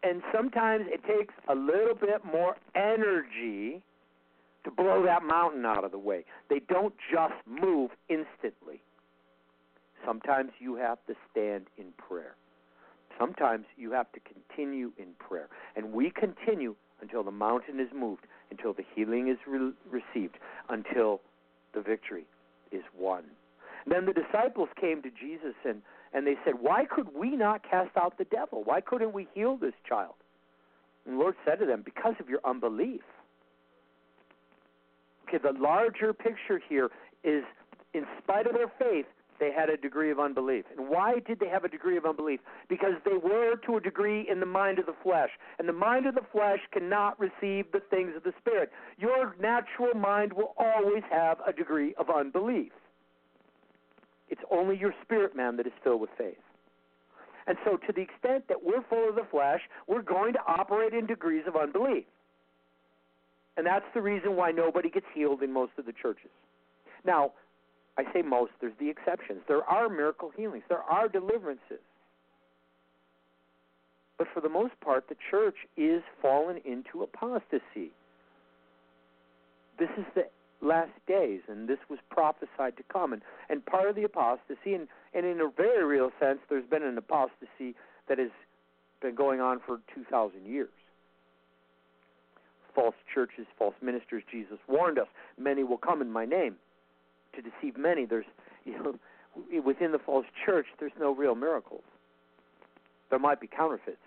[0.03, 3.81] and sometimes it takes a little bit more energy
[4.63, 6.25] to blow that mountain out of the way.
[6.49, 8.81] They don't just move instantly.
[10.05, 12.35] Sometimes you have to stand in prayer.
[13.19, 15.47] Sometimes you have to continue in prayer.
[15.75, 20.37] And we continue until the mountain is moved, until the healing is re- received,
[20.69, 21.19] until
[21.73, 22.25] the victory
[22.71, 23.23] is won.
[23.85, 25.81] Then the disciples came to Jesus and,
[26.13, 28.63] and they said, Why could we not cast out the devil?
[28.63, 30.13] Why couldn't we heal this child?
[31.05, 33.01] And the Lord said to them, Because of your unbelief.
[35.27, 36.89] Okay, the larger picture here
[37.25, 37.43] is
[37.93, 39.05] in spite of their faith,
[39.39, 40.65] they had a degree of unbelief.
[40.75, 42.39] And why did they have a degree of unbelief?
[42.69, 45.29] Because they were to a degree in the mind of the flesh.
[45.59, 48.71] And the mind of the flesh cannot receive the things of the Spirit.
[48.97, 52.71] Your natural mind will always have a degree of unbelief.
[54.29, 56.37] It's only your spirit man that is filled with faith.
[57.45, 60.93] And so, to the extent that we're full of the flesh, we're going to operate
[60.93, 62.05] in degrees of unbelief.
[63.57, 66.31] And that's the reason why nobody gets healed in most of the churches.
[67.05, 67.33] Now,
[67.97, 69.41] I say most, there's the exceptions.
[69.47, 71.81] There are miracle healings, there are deliverances.
[74.17, 77.91] But for the most part, the church is fallen into apostasy.
[79.77, 80.25] This is the
[80.61, 83.13] last days, and this was prophesied to come.
[83.13, 86.83] And, and part of the apostasy, and, and in a very real sense, there's been
[86.83, 87.75] an apostasy
[88.07, 88.29] that has
[89.01, 90.69] been going on for 2,000 years.
[92.73, 96.55] False churches, false ministers, Jesus warned us, many will come in my name
[97.35, 98.05] to deceive many.
[98.05, 98.25] There's,
[98.65, 98.95] you know,
[99.63, 101.83] within the false church, there's no real miracles.
[103.09, 103.97] There might be counterfeits.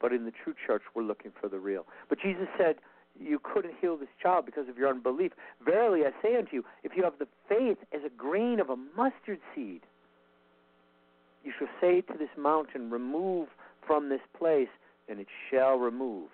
[0.00, 1.84] But in the true church, we're looking for the real.
[2.08, 2.76] But Jesus said,
[3.20, 5.32] You couldn't heal this child because of your unbelief.
[5.62, 8.76] Verily, I say unto you, if you have the faith as a grain of a
[8.96, 9.82] mustard seed,
[11.44, 13.48] you shall say to this mountain, Remove
[13.86, 14.68] from this place,
[15.08, 16.28] and it shall remove.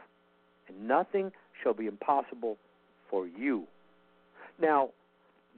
[0.69, 2.59] And nothing shall be impossible
[3.11, 3.67] for you.
[4.61, 4.91] Now,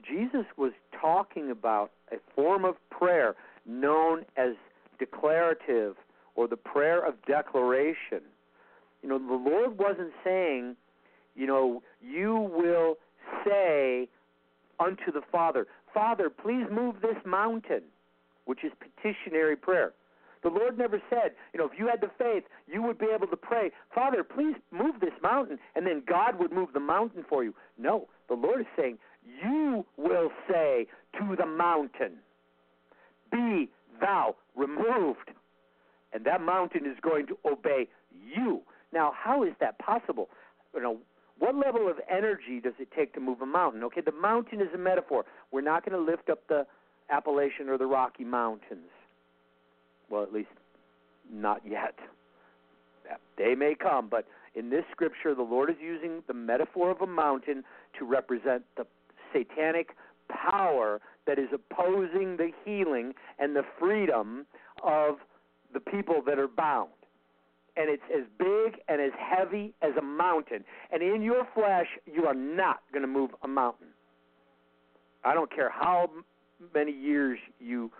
[0.07, 3.35] Jesus was talking about a form of prayer
[3.65, 4.53] known as
[4.97, 5.95] declarative
[6.35, 8.21] or the prayer of declaration.
[9.01, 10.75] You know, the Lord wasn't saying,
[11.35, 12.95] you know, you will
[13.45, 14.07] say
[14.79, 17.83] unto the Father, Father, please move this mountain,
[18.45, 19.93] which is petitionary prayer.
[20.41, 23.27] The Lord never said, you know, if you had the faith, you would be able
[23.27, 27.43] to pray, Father, please move this mountain, and then God would move the mountain for
[27.43, 27.53] you.
[27.77, 28.99] No, the Lord is saying,
[29.43, 32.13] you will say to the mountain,
[33.31, 35.31] Be thou removed.
[36.13, 38.61] And that mountain is going to obey you.
[38.91, 40.29] Now, how is that possible?
[40.73, 40.97] You know,
[41.37, 43.83] what level of energy does it take to move a mountain?
[43.83, 45.25] Okay, the mountain is a metaphor.
[45.51, 46.65] We're not going to lift up the
[47.09, 48.89] Appalachian or the Rocky Mountains.
[50.09, 50.49] Well, at least
[51.31, 51.95] not yet.
[53.37, 57.07] They may come, but in this scripture, the Lord is using the metaphor of a
[57.07, 57.63] mountain
[57.97, 58.85] to represent the
[59.33, 59.89] satanic
[60.29, 64.45] power that is opposing the healing and the freedom
[64.83, 65.15] of
[65.73, 66.89] the people that are bound.
[67.77, 70.65] And it's as big and as heavy as a mountain.
[70.91, 73.87] And in your flesh, you are not going to move a mountain.
[75.23, 76.09] I don't care how
[76.73, 77.91] many years you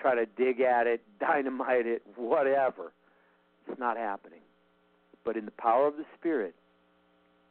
[0.00, 2.92] try to dig at it, dynamite it, whatever.
[3.68, 4.40] It's not happening.
[5.24, 6.54] But in the power of the Spirit,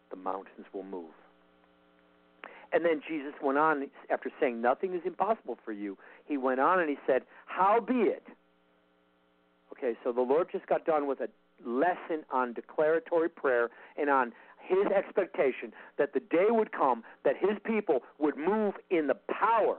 [0.09, 1.11] the mountains will move.
[2.71, 6.79] And then Jesus went on, after saying, Nothing is impossible for you, he went on
[6.79, 8.23] and he said, How be it?
[9.71, 11.29] Okay, so the Lord just got done with a
[11.65, 17.57] lesson on declaratory prayer and on his expectation that the day would come that his
[17.63, 19.77] people would move in the power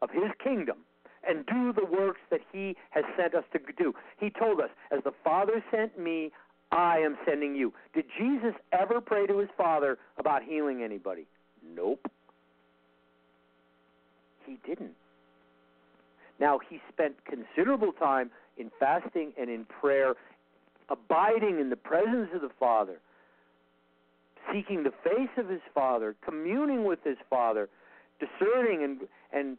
[0.00, 0.78] of his kingdom
[1.26, 3.94] and do the works that he has sent us to do.
[4.18, 6.32] He told us, As the Father sent me,
[6.70, 7.72] I am sending you.
[7.94, 11.26] Did Jesus ever pray to his Father about healing anybody?
[11.76, 12.10] Nope.
[14.46, 14.92] He didn't.
[16.40, 20.14] Now, he spent considerable time in fasting and in prayer,
[20.88, 22.98] abiding in the presence of the Father,
[24.52, 27.68] seeking the face of his Father, communing with his Father,
[28.18, 29.00] discerning and,
[29.32, 29.56] and,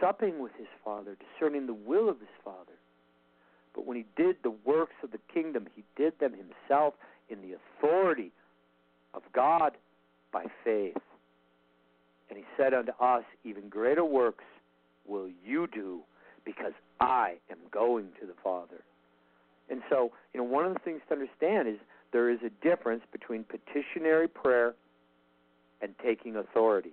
[0.00, 2.72] supping with his Father, discerning the will of his Father.
[3.74, 6.94] But when he did the works of the kingdom, he did them himself
[7.28, 8.32] in the authority
[9.14, 9.76] of God
[10.32, 10.96] by faith.
[12.28, 14.44] And he said unto us, Even greater works
[15.06, 16.00] will you do,
[16.44, 18.82] because I am going to the Father.
[19.68, 21.76] And so, you know, one of the things to understand is
[22.12, 24.74] there is a difference between petitionary prayer
[25.80, 26.92] and taking authority.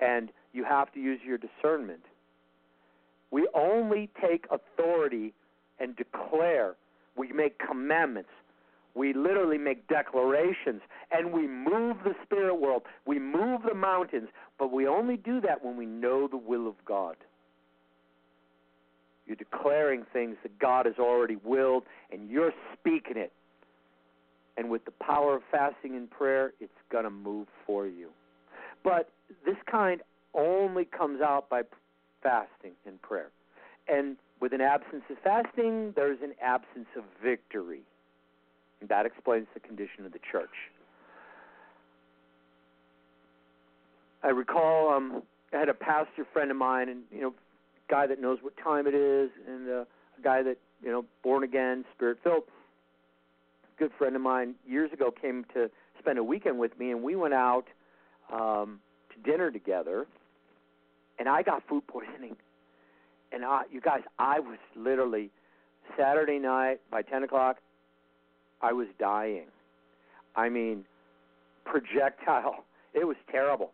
[0.00, 2.02] And you have to use your discernment.
[3.30, 5.32] We only take authority
[5.78, 6.76] and declare.
[7.16, 8.30] We make commandments.
[8.94, 12.82] We literally make declarations and we move the spirit world.
[13.06, 16.74] We move the mountains, but we only do that when we know the will of
[16.84, 17.16] God.
[19.26, 23.32] You're declaring things that God has already willed and you're speaking it.
[24.58, 28.10] And with the power of fasting and prayer, it's going to move for you.
[28.84, 29.10] But
[29.46, 30.02] this kind
[30.34, 31.62] only comes out by
[32.22, 33.30] fasting and prayer.
[33.88, 37.82] And with an absence of fasting, there's an absence of victory.
[38.80, 40.70] And that explains the condition of the church.
[44.22, 47.34] I recall um, I had a pastor friend of mine, and you know,
[47.88, 49.72] guy that knows what time it is, and uh,
[50.18, 52.44] a guy that you know, born again, spirit filled.
[53.78, 57.16] Good friend of mine years ago came to spend a weekend with me, and we
[57.16, 57.64] went out
[58.32, 58.80] um,
[59.12, 60.06] to dinner together,
[61.18, 62.36] and I got food poisoning.
[63.32, 65.30] And I, you guys, I was literally
[65.96, 67.58] Saturday night by ten o'clock.
[68.60, 69.46] I was dying.
[70.36, 70.84] I mean,
[71.64, 72.64] projectile.
[72.94, 73.72] It was terrible.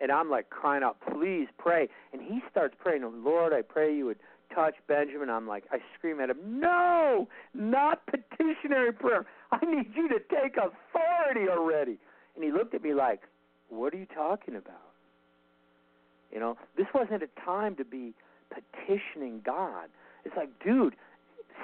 [0.00, 1.88] And I'm like crying out, please pray.
[2.12, 4.20] And he starts praying, Lord, I pray you would
[4.54, 5.28] touch Benjamin.
[5.28, 9.26] I'm like, I scream at him, no, not petitionary prayer.
[9.50, 11.98] I need you to take authority already.
[12.36, 13.22] And he looked at me like,
[13.68, 14.89] what are you talking about?
[16.32, 18.14] You know, this wasn't a time to be
[18.50, 19.88] petitioning God.
[20.24, 20.94] It's like, dude,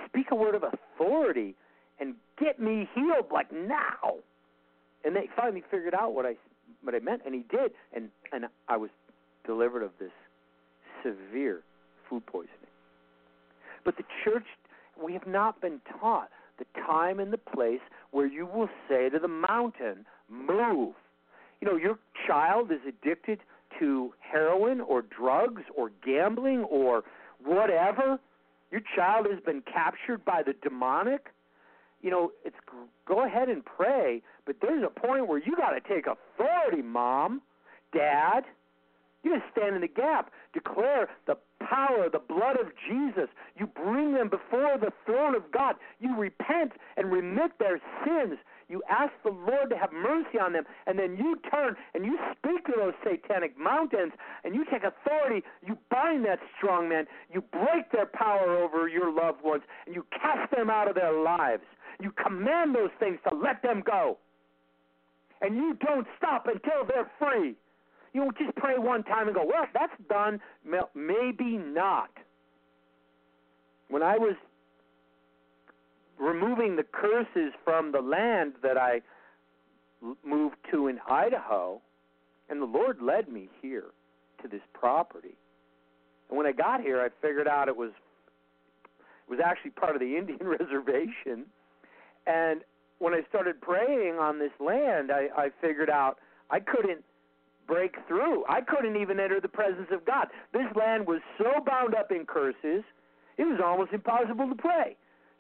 [0.07, 1.55] speak a word of authority
[2.01, 4.17] and get me healed like now.
[5.05, 6.37] And they finally figured out what I
[6.83, 8.91] what I meant, and he did, and and I was
[9.47, 10.11] delivered of this
[11.03, 11.63] severe
[12.09, 12.51] food poisoning.
[13.85, 14.47] But the church,
[15.01, 19.19] we have not been taught the time and the place where you will say to
[19.19, 20.95] the mountain, "Move."
[21.61, 23.41] You know, your child is addicted
[23.79, 27.05] to heroin or drugs or gambling or
[27.45, 28.19] whatever.
[28.71, 31.29] Your child has been captured by the demonic
[32.03, 32.57] you know, it's
[33.07, 37.43] go ahead and pray, but there's a point where you got to take authority, mom,
[37.93, 38.43] dad.
[39.25, 43.29] You just stand in the gap, declare the power, the blood of Jesus.
[43.59, 45.75] You bring them before the throne of God.
[45.99, 48.39] You repent and remit their sins.
[48.69, 52.19] You ask the Lord to have mercy on them, and then you turn and you
[52.33, 55.47] speak to those satanic mountains, and you take authority.
[55.65, 57.07] You bind that strong man.
[57.33, 61.13] You break their power over your loved ones, and you cast them out of their
[61.13, 61.63] lives.
[62.01, 64.19] You command those things to let them go.
[65.41, 67.55] And you don't stop until they're free.
[68.13, 70.41] You don't just pray one time and go, well, that's done.
[70.95, 72.11] Maybe not.
[73.89, 74.35] When I was
[76.19, 79.03] removing the curses from the land that I
[80.25, 81.81] moved to in Idaho,
[82.49, 83.91] and the Lord led me here
[84.43, 85.37] to this property.
[86.29, 90.01] And when I got here, I figured out it was it was actually part of
[90.01, 91.47] the Indian reservation,
[92.27, 92.61] and
[92.99, 96.19] when I started praying on this land, I, I figured out
[96.51, 97.05] I couldn't
[97.67, 98.45] break through.
[98.49, 100.29] I couldn't even enter the presence of God.
[100.53, 102.85] This land was so bound up in curses,
[103.37, 104.97] it was almost impossible to pray.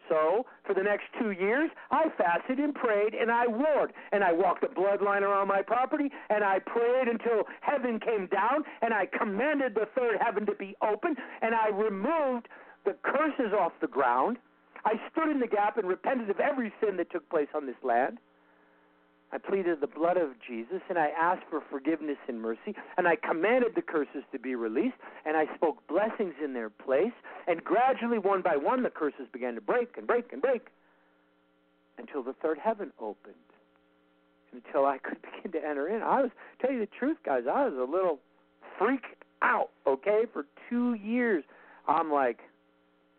[0.08, 3.92] So, for the next two years, I fasted and prayed and I warred.
[4.12, 8.64] And I walked a bloodline around my property and I prayed until heaven came down
[8.82, 12.48] and I commanded the third heaven to be open and I removed
[12.84, 14.38] the curses off the ground
[14.86, 17.76] I stood in the gap and repented of every sin that took place on this
[17.82, 18.18] land.
[19.32, 23.16] I pleaded the blood of Jesus and I asked for forgiveness and mercy and I
[23.16, 27.12] commanded the curses to be released and I spoke blessings in their place
[27.48, 30.68] and gradually one by one the curses began to break and break and break
[31.98, 33.34] until the third heaven opened
[34.52, 36.02] until I could begin to enter in.
[36.02, 38.20] I was tell you the truth guys, I was a little
[38.78, 40.22] freaked out, okay?
[40.32, 41.42] For 2 years
[41.88, 42.38] I'm like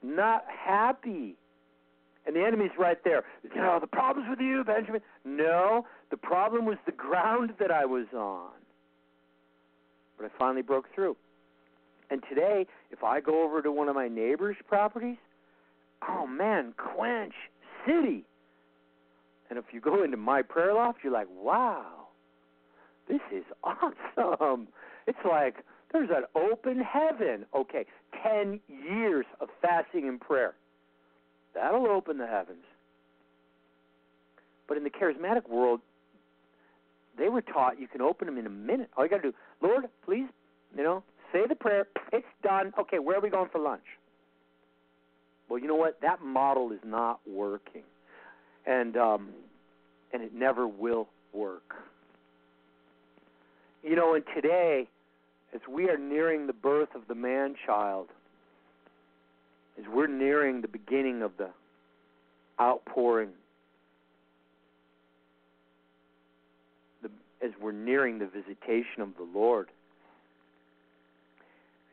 [0.01, 1.36] not happy
[2.28, 3.24] and the enemy's right there.
[3.43, 5.01] You know, the problem's with you, Benjamin.
[5.24, 8.49] No, the problem was the ground that I was on.
[10.18, 11.16] But I finally broke through.
[12.10, 15.18] And today, if I go over to one of my neighbor's properties,
[16.08, 17.34] oh man, Quench
[17.86, 18.24] City.
[19.49, 22.08] And if you go into my prayer loft, you're like, wow,
[23.08, 24.68] this is awesome.
[25.05, 25.58] It's like
[25.91, 27.45] there's an open heaven.
[27.55, 27.86] Okay,
[28.24, 30.55] 10 years of fasting and prayer.
[31.53, 32.64] That'll open the heavens.
[34.68, 35.80] But in the charismatic world,
[37.18, 38.89] they were taught you can open them in a minute.
[38.95, 40.28] All you got to do, Lord, please,
[40.76, 41.88] you know, say the prayer.
[42.11, 42.74] It's done.
[42.80, 43.84] Okay, where are we going for lunch?
[45.49, 45.99] Well, you know what?
[46.01, 47.84] That model is not working,
[48.65, 49.30] and um,
[50.13, 51.76] and it never will work.
[53.84, 54.88] You know, and today,
[55.53, 58.07] as we are nearing the birth of the man child,
[59.80, 61.49] as we're nearing the beginning of the
[62.59, 63.30] outpouring,
[67.01, 67.09] the,
[67.41, 69.67] as we're nearing the visitation of the Lord,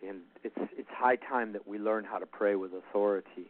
[0.07, 3.47] and it's it's high time that we learn how to pray with authority.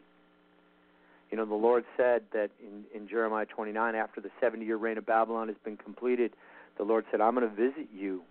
[1.30, 4.98] You know, the Lord said that in, in Jeremiah 29, after the 70 year reign
[4.98, 6.32] of Babylon has been completed,
[6.76, 8.22] the Lord said, I'm going to visit you.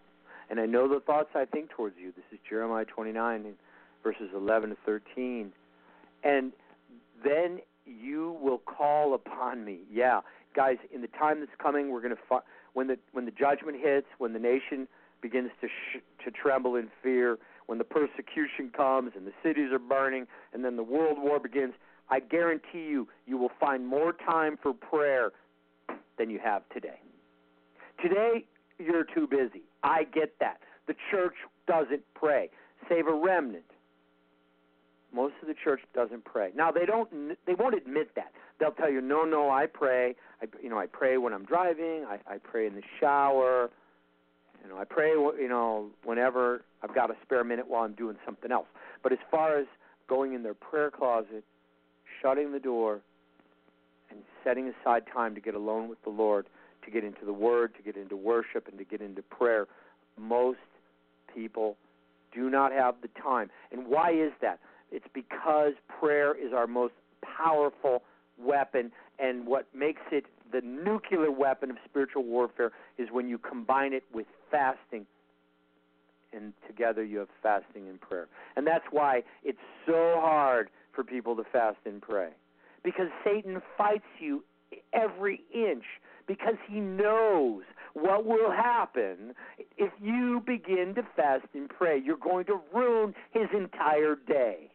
[0.50, 2.14] And I know the thoughts I think towards you.
[2.16, 3.56] This is Jeremiah 29,
[4.04, 5.52] verses 11 to 13.
[6.24, 6.52] And
[7.24, 9.80] then you will call upon me.
[9.92, 10.22] Yeah,
[10.56, 12.40] guys, in the time that's coming, we're going to fi-
[12.74, 14.88] when the when the judgment hits, when the nation
[15.22, 19.80] begins to sh- to tremble in fear, when the persecution comes and the cities are
[19.80, 21.74] burning, and then the world war begins.
[22.10, 25.32] I guarantee you, you will find more time for prayer
[26.18, 27.00] than you have today.
[28.02, 28.46] Today,
[28.78, 29.62] you're too busy.
[29.84, 30.60] I get that.
[30.88, 32.50] The church doesn't pray,
[32.90, 33.64] save a remnant.
[35.14, 36.52] Most of the church doesn't pray.
[36.56, 37.10] Now they don't.
[37.46, 38.32] They won't admit that.
[38.60, 40.16] They'll tell you, "No, no, I pray.
[40.42, 42.06] I, you know, I pray when I'm driving.
[42.08, 43.70] I, I pray in the shower.
[44.64, 45.12] You know, I pray.
[45.12, 48.68] You know, whenever I've got a spare minute while I'm doing something else.
[49.04, 49.68] But as far as
[50.10, 51.44] going in their prayer closet,
[52.22, 53.02] shutting the door,
[54.10, 56.48] and setting aside time to get alone with the Lord,
[56.86, 59.68] to get into the Word, to get into worship, and to get into prayer,
[60.20, 60.60] most
[61.34, 61.78] people
[62.34, 63.50] do not have the time.
[63.72, 64.60] And why is that?
[64.94, 68.04] It's because prayer is our most powerful
[68.38, 73.92] weapon, and what makes it the nuclear weapon of spiritual warfare is when you combine
[73.94, 75.08] it with fasting.
[76.32, 78.28] And together you have fasting and prayer.
[78.56, 82.30] And that's why it's so hard for people to fast and pray.
[82.84, 84.44] Because Satan fights you
[84.94, 85.84] every inch
[86.28, 87.64] because he knows
[87.94, 89.34] what will happen
[89.78, 92.00] if you begin to fast and pray.
[92.04, 94.70] You're going to ruin his entire day.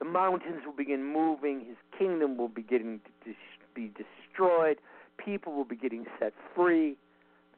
[0.00, 1.60] The mountains will begin moving.
[1.60, 3.34] His kingdom will be getting to
[3.74, 4.78] be destroyed.
[5.18, 6.96] People will be getting set free.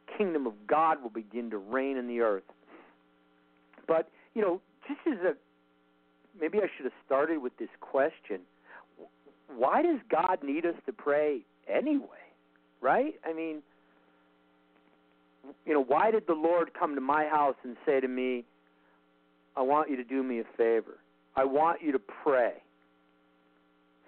[0.07, 2.43] The kingdom of God will begin to reign in the earth.
[3.87, 5.35] But, you know, just as a
[6.39, 8.41] maybe I should have started with this question.
[9.55, 12.09] Why does God need us to pray anyway?
[12.81, 13.15] Right?
[13.25, 13.63] I mean,
[15.67, 18.45] you know, why did the Lord come to my house and say to me,
[19.57, 20.99] I want you to do me a favor?
[21.37, 22.55] I want you to pray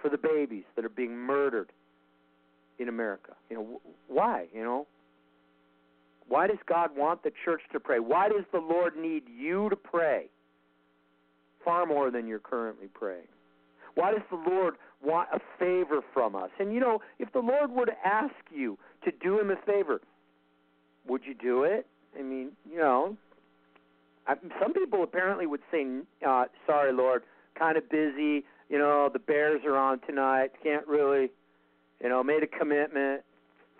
[0.00, 1.70] for the babies that are being murdered
[2.78, 3.32] in America.
[3.48, 4.46] You know, why?
[4.54, 4.86] You know,
[6.28, 8.00] why does God want the church to pray?
[8.00, 10.26] Why does the Lord need you to pray
[11.64, 13.28] far more than you're currently praying?
[13.94, 16.50] Why does the Lord want a favor from us?
[16.58, 20.00] And you know, if the Lord were to ask you to do him a favor,
[21.06, 21.86] would you do it?
[22.18, 23.16] I mean, you know,
[24.26, 25.86] I, some people apparently would say,
[26.26, 27.22] uh, "Sorry, Lord,
[27.58, 28.44] kind of busy.
[28.68, 30.52] You know, the Bears are on tonight.
[30.62, 31.30] Can't really,
[32.02, 33.22] you know, made a commitment.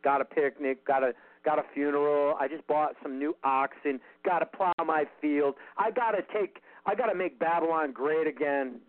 [0.03, 0.85] Got a picnic.
[0.87, 1.13] Got a
[1.45, 2.37] got a funeral.
[2.39, 4.01] I just bought some new oxen.
[4.25, 5.55] Got to plow my field.
[5.77, 6.61] I got to take.
[6.87, 8.81] I got to make Babylon great again.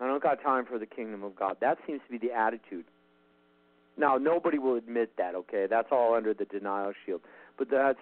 [0.00, 1.58] I don't got time for the kingdom of God.
[1.60, 2.84] That seems to be the attitude.
[3.98, 5.66] Now, nobody will admit that, okay?
[5.68, 7.20] That's all under the denial shield.
[7.58, 7.98] But that's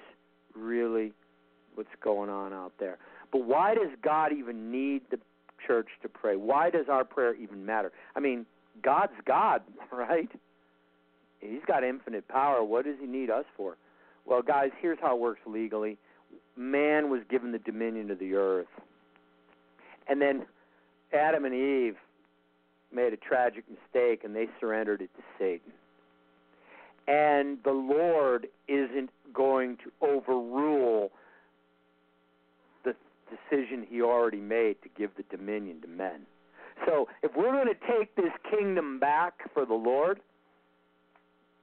[0.55, 1.13] really
[1.79, 2.99] what's going on out there.
[3.33, 5.19] But why does God even need the
[5.65, 6.37] church to pray?
[6.37, 7.93] Why does our prayer even matter?
[8.17, 8.45] I mean,
[8.83, 9.63] God's God,
[9.93, 10.29] right?
[11.41, 12.63] He's got infinite power.
[12.65, 13.77] What does he need us for?
[14.27, 15.97] Well, guys, here's how it works legally.
[16.57, 18.67] Man was given the dominion of the earth.
[20.09, 20.47] And then
[21.13, 21.97] Adam and Eve
[22.93, 25.73] made a tragic mistake and they surrendered it to Satan.
[27.07, 31.13] And the Lord isn't going to overrule
[33.31, 36.27] decision he already made to give the dominion to men.
[36.87, 40.21] So if we're going to take this kingdom back for the Lord,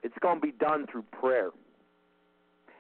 [0.04, 1.50] it's going to be done through prayer.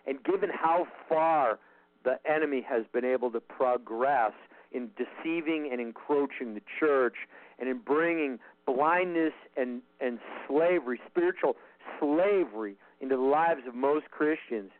[0.06, 1.60] And given how far
[2.04, 4.34] the enemy has been able to progress
[4.72, 7.16] in deceiving and encroaching the church
[7.58, 11.56] and in bringing blindness and, and slavery, spiritual
[12.00, 14.72] slavery, into the lives of most Christians,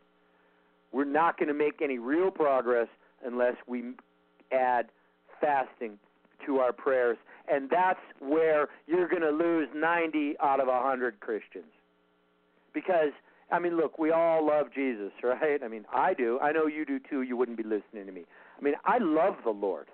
[0.92, 2.88] we're not going to make any real progress
[3.24, 3.82] unless we
[4.52, 4.86] add
[5.40, 5.98] fasting
[6.44, 7.18] to our prayers.
[7.48, 11.72] And that's where you're going to lose 90 out of 100 Christians.
[12.74, 13.12] Because,
[13.50, 15.62] I mean, look, we all love Jesus, right?
[15.62, 16.38] I mean, I do.
[16.40, 17.22] I know you do too.
[17.22, 18.24] You wouldn't be listening to me.
[18.58, 19.86] I mean, I love the Lord.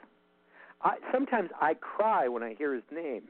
[0.82, 3.22] I, sometimes I cry when I hear his name.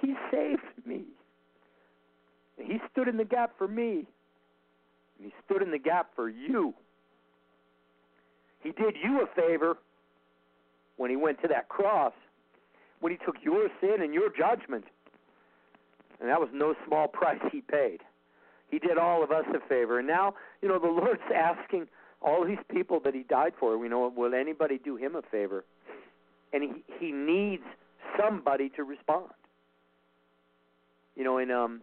[0.00, 1.02] He saved me.
[2.58, 4.06] He stood in the gap for me.
[5.18, 6.74] And he stood in the gap for you.
[8.64, 9.76] He did you a favor
[10.96, 12.14] when he went to that cross,
[13.00, 14.84] when he took your sin and your judgment.
[16.18, 18.00] And that was no small price he paid.
[18.70, 19.98] He did all of us a favor.
[19.98, 21.88] And now, you know, the Lord's asking
[22.22, 25.64] all these people that he died for, you know, will anybody do him a favor?
[26.54, 27.64] And he, he needs
[28.18, 29.30] somebody to respond.
[31.16, 31.82] You know, in um,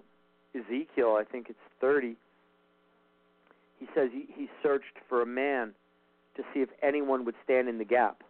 [0.56, 2.16] Ezekiel, I think it's 30,
[3.80, 5.74] he says he, he searched for a man
[6.36, 8.24] to see if anyone would stand in the gap.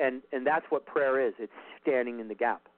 [0.00, 1.34] And and that's what prayer is.
[1.38, 2.68] It's standing in the gap.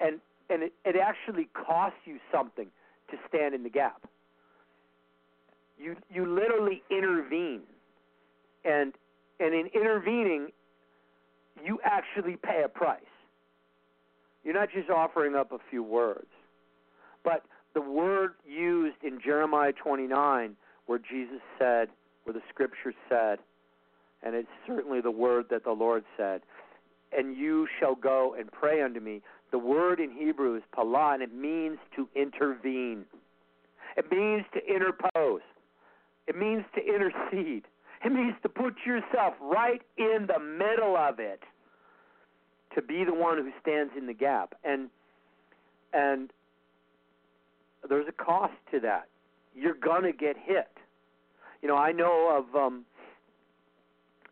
[0.00, 2.68] And and it, it actually costs you something
[3.10, 4.06] to stand in the gap.
[5.78, 7.62] You you literally intervene.
[8.64, 8.94] And
[9.38, 10.48] and in intervening
[11.64, 13.00] you actually pay a price.
[14.44, 16.28] You're not just offering up a few words.
[17.22, 17.44] But
[17.74, 20.56] the word used in Jeremiah 29
[20.86, 21.88] where Jesus said,
[22.32, 23.38] the scripture said,
[24.22, 26.42] and it's certainly the word that the Lord said,
[27.16, 29.22] and you shall go and pray unto me.
[29.50, 33.04] The word in Hebrew is palah, and it means to intervene.
[33.96, 35.40] It means to interpose.
[36.26, 37.64] It means to intercede.
[38.04, 41.40] It means to put yourself right in the middle of it.
[42.76, 44.54] To be the one who stands in the gap.
[44.64, 44.88] And
[45.92, 46.30] and
[47.88, 49.08] there's a cost to that.
[49.54, 50.68] You're gonna get hit.
[51.62, 52.84] You know, I know of um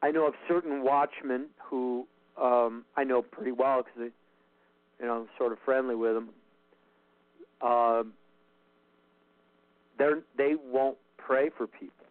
[0.02, 2.06] I know of certain watchmen who
[2.40, 4.12] um I know pretty well because
[5.00, 6.28] you know I'm sort of friendly with them.
[7.60, 8.12] Um,
[9.98, 12.06] they're, they won't pray for people.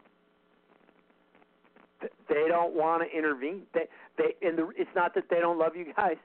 [2.29, 3.63] They don't want to intervene.
[3.73, 3.85] They
[4.17, 6.17] they and the, it's not that they don't love you guys.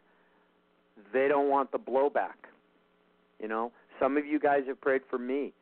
[1.13, 2.35] They don't want the blowback.
[3.41, 5.53] You know, some of you guys have prayed for me,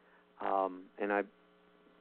[0.45, 1.23] um, and I,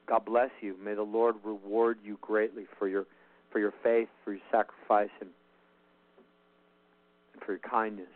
[0.10, 0.76] God bless you.
[0.84, 3.06] May the Lord reward you greatly for your
[3.52, 5.30] for your faith, for your sacrifice, and,
[7.34, 8.08] and for your kindness.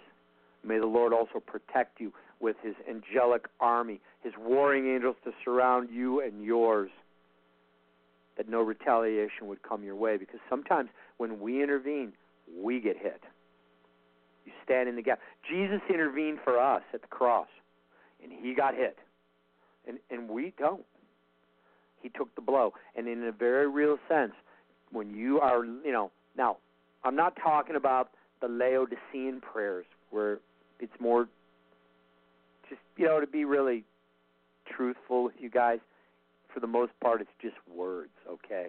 [0.63, 5.89] May the Lord also protect you with His angelic army, His warring angels to surround
[5.91, 6.89] you and yours
[8.37, 10.17] that no retaliation would come your way.
[10.17, 12.13] Because sometimes when we intervene,
[12.59, 13.21] we get hit.
[14.45, 15.19] You stand in the gap.
[15.49, 17.47] Jesus intervened for us at the cross,
[18.23, 18.97] and he got hit,
[19.87, 20.85] and and we don't.
[22.03, 24.33] He took the blow, and in a very real sense,
[24.91, 26.57] when you are, you know, now
[27.03, 30.39] I'm not talking about the Laodicean prayers where
[30.79, 31.27] it's more
[32.69, 33.83] just you know to be really
[34.67, 35.79] truthful with you guys
[36.53, 38.67] for the most part, it's just words, okay?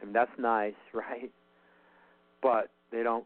[0.00, 1.30] And that's nice, right?
[2.42, 3.24] But they don't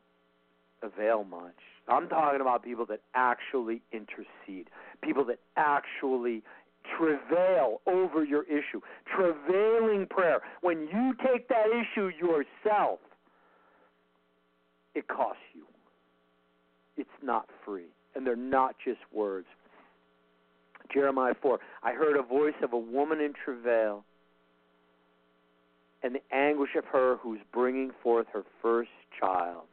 [0.82, 1.54] avail much.
[1.88, 4.68] I'm talking about people that actually intercede,
[5.02, 6.42] people that actually
[6.98, 8.80] travail over your issue.
[9.14, 10.40] Travailing prayer.
[10.60, 13.00] When you take that issue yourself,
[14.94, 15.64] it costs you.
[16.96, 17.88] It's not free.
[18.14, 19.46] And they're not just words.
[20.92, 21.58] Jeremiah 4.
[21.82, 24.04] I heard a voice of a woman in travail
[26.02, 29.64] and the anguish of her who's bringing forth her first child.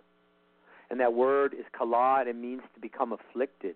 [0.89, 3.76] And that word is kala, and it means to become afflicted.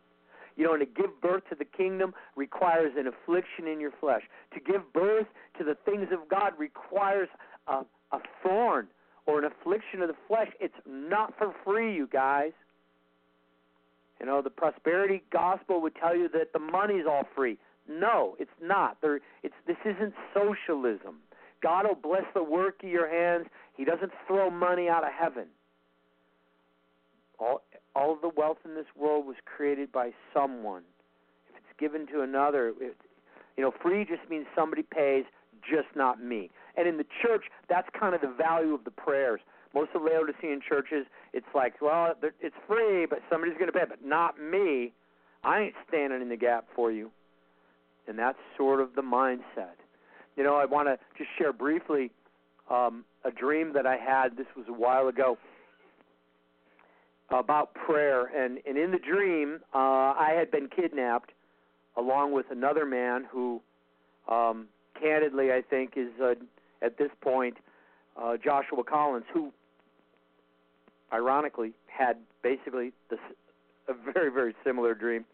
[0.56, 4.24] You know, and to give birth to the kingdom requires an affliction in your flesh.
[4.54, 5.28] To give birth
[5.58, 7.30] to the things of God requires
[7.68, 8.88] a, a thorn
[9.26, 10.50] or an affliction of the flesh.
[10.60, 12.52] It's not for free, you guys.
[14.20, 17.58] You know, the prosperity gospel would tell you that the money's all free.
[17.90, 18.98] No, it's not.
[19.02, 21.18] There, it's this isn't socialism.
[21.62, 23.48] God will bless the work of your hands.
[23.76, 25.48] He doesn't throw money out of heaven.
[27.40, 27.62] All
[28.02, 30.82] all of the wealth in this world was created by someone.
[31.50, 32.98] If it's given to another, it,
[33.56, 35.26] you know, free just means somebody pays,
[35.62, 36.50] just not me.
[36.76, 39.40] And in the church, that's kind of the value of the prayers.
[39.76, 43.86] Most of the Laodicean churches, it's like, well, it's free, but somebody's going to pay,
[43.88, 44.94] but not me.
[45.44, 47.12] I ain't standing in the gap for you.
[48.08, 49.78] And that's sort of the mindset.
[50.36, 52.10] You know, I want to just share briefly
[52.70, 54.38] um, a dream that I had.
[54.38, 55.38] This was a while ago
[57.32, 61.32] about prayer, and and in the dream, uh, I had been kidnapped
[61.98, 63.62] along with another man who,
[64.28, 64.68] um,
[65.00, 66.36] candidly, I think is uh,
[66.82, 67.58] at this point
[68.22, 69.52] uh, Joshua Collins, who
[71.12, 73.20] ironically, had basically this,
[73.88, 75.26] a very, very similar dream.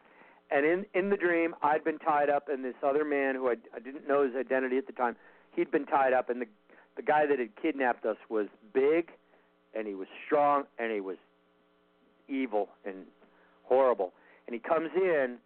[0.50, 3.56] And in in the dream, I'd been tied up, and this other man who I,
[3.76, 5.16] I didn't know his identity at the time,
[5.56, 6.48] he'd been tied up, and the
[6.96, 9.12] the guy that had kidnapped us was big,
[9.76, 11.18] and he was strong, and he was
[12.28, 13.06] evil and
[13.64, 14.14] horrible.
[14.48, 15.38] And he comes in,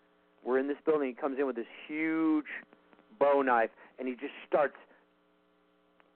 [0.44, 1.08] we're in this building.
[1.08, 2.46] He comes in with this huge
[3.20, 3.70] Bowie knife,
[4.00, 4.76] and he just starts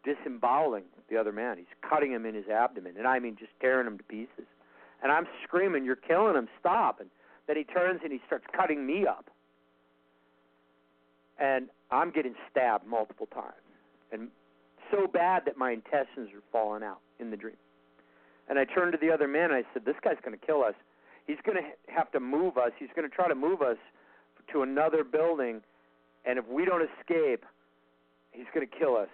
[0.03, 1.57] disemboweling the other man.
[1.57, 4.45] He's cutting him in his abdomen, and I mean just tearing him to pieces.
[5.01, 6.47] And I'm screaming, "You're killing him!
[6.59, 7.09] Stop!" And
[7.47, 9.29] then he turns and he starts cutting me up,
[11.37, 13.53] and I'm getting stabbed multiple times,
[14.11, 14.31] and
[14.91, 17.57] so bad that my intestines are falling out in the dream.
[18.47, 20.63] And I turned to the other man and I said, "This guy's going to kill
[20.63, 20.75] us.
[21.25, 22.71] He's going to have to move us.
[22.77, 23.77] He's going to try to move us
[24.51, 25.61] to another building,
[26.25, 27.43] and if we don't escape,
[28.31, 29.09] he's going to kill us."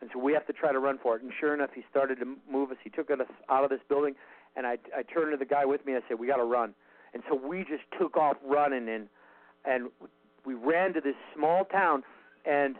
[0.00, 1.22] And so we have to try to run for it.
[1.22, 2.78] And sure enough, he started to move us.
[2.82, 3.18] He took us
[3.50, 4.14] out of this building,
[4.56, 5.94] and I, I turned to the guy with me.
[5.94, 6.74] I said, "We got to run."
[7.12, 9.08] And so we just took off running, and
[9.64, 9.90] and
[10.46, 12.02] we ran to this small town,
[12.46, 12.76] and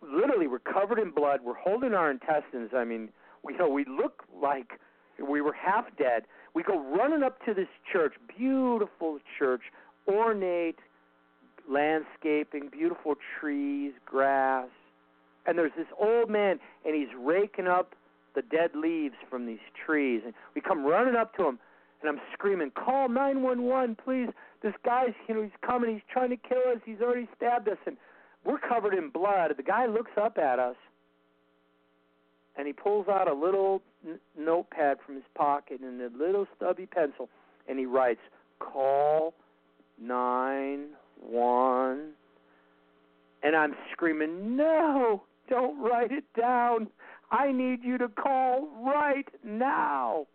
[0.00, 1.40] literally we're covered in blood.
[1.42, 2.70] We're holding our intestines.
[2.72, 3.08] I mean,
[3.42, 4.80] we you know we look like
[5.26, 6.24] we were half dead.
[6.54, 9.62] We go running up to this church, beautiful church,
[10.06, 10.78] ornate
[11.70, 14.68] landscaping, beautiful trees, grass,
[15.46, 17.94] and there's this old man, and he's raking up
[18.34, 21.58] the dead leaves from these trees, and we come running up to him,
[22.00, 24.30] and I'm screaming, "Call 911, please!
[24.60, 25.92] This guy's, you know, he's coming.
[25.92, 26.78] He's trying to kill us.
[26.84, 27.96] He's already stabbed us." And
[28.44, 29.56] we're covered in blood.
[29.56, 30.76] The guy looks up at us
[32.58, 36.86] and he pulls out a little n- notepad from his pocket and a little stubby
[36.86, 37.28] pencil
[37.68, 38.20] and he writes,
[38.58, 39.32] Call
[40.00, 42.10] 911.
[43.42, 46.88] And I'm screaming, No, don't write it down.
[47.30, 50.26] I need you to call right now.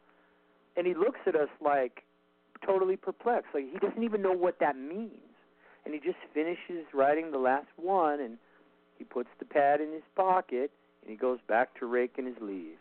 [0.76, 2.04] And he looks at us like
[2.66, 3.50] totally perplexed.
[3.54, 5.20] Like he doesn't even know what that means
[5.86, 8.38] and he just finishes writing the last one and
[8.98, 10.72] he puts the pad in his pocket
[11.04, 12.80] and he goes back to raking his leaves.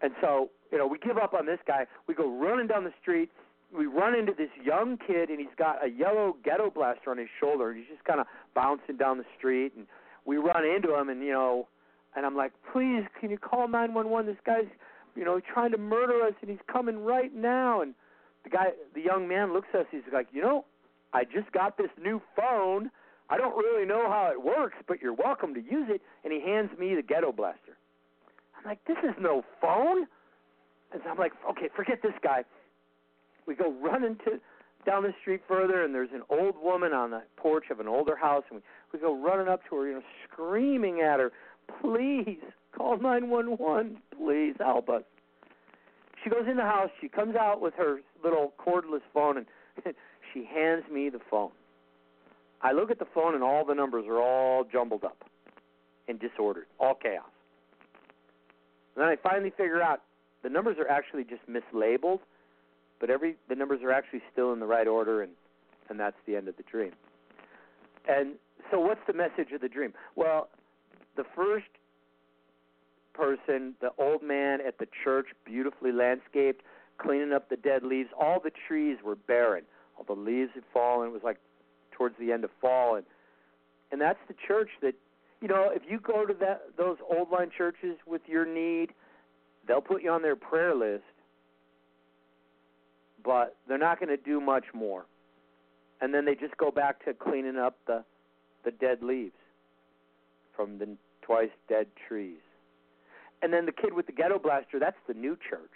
[0.00, 1.86] And so, you know, we give up on this guy.
[2.08, 3.30] We go running down the street.
[3.76, 7.28] We run into this young kid, and he's got a yellow ghetto blaster on his
[7.40, 9.72] shoulder, and he's just kind of bouncing down the street.
[9.76, 9.86] And
[10.24, 11.68] we run into him, and you know,
[12.16, 14.26] and I'm like, please, can you call 911?
[14.26, 14.70] This guy's,
[15.14, 17.80] you know, trying to murder us, and he's coming right now.
[17.80, 17.94] And
[18.44, 19.86] the guy, the young man, looks at us.
[19.90, 20.64] He's like, you know,
[21.12, 22.90] I just got this new phone.
[23.32, 26.02] I don't really know how it works, but you're welcome to use it.
[26.22, 27.78] And he hands me the ghetto blaster.
[28.58, 30.06] I'm like, this is no phone.
[30.92, 32.44] And so I'm like, okay, forget this guy.
[33.46, 34.38] We go running to
[34.84, 38.16] down the street further, and there's an old woman on the porch of an older
[38.16, 38.60] house, and
[38.92, 41.32] we, we go running up to her, you know, screaming at her,
[41.80, 42.40] please
[42.76, 45.04] call 911, please help us.
[46.22, 46.90] She goes in the house.
[47.00, 49.46] She comes out with her little cordless phone, and
[50.34, 51.50] she hands me the phone.
[52.62, 55.24] I look at the phone and all the numbers are all jumbled up
[56.08, 57.24] and disordered, all chaos.
[58.94, 60.02] And then I finally figure out
[60.42, 62.20] the numbers are actually just mislabeled,
[63.00, 65.32] but every the numbers are actually still in the right order and
[65.88, 66.92] and that's the end of the dream.
[68.08, 68.34] And
[68.70, 69.92] so what's the message of the dream?
[70.14, 70.48] Well,
[71.16, 71.66] the first
[73.12, 76.62] person, the old man at the church, beautifully landscaped,
[76.98, 79.64] cleaning up the dead leaves, all the trees were barren
[79.96, 81.08] all the leaves had fallen.
[81.08, 81.38] It was like
[82.02, 83.06] towards the end of fall, and
[83.92, 84.94] and that's the church that
[85.40, 85.70] you know.
[85.72, 88.88] If you go to that those old line churches with your need,
[89.68, 91.04] they'll put you on their prayer list,
[93.24, 95.06] but they're not going to do much more.
[96.00, 98.02] And then they just go back to cleaning up the
[98.64, 99.36] the dead leaves
[100.56, 100.88] from the
[101.20, 102.40] twice dead trees.
[103.42, 105.70] And then the kid with the ghetto blaster, that's the new church.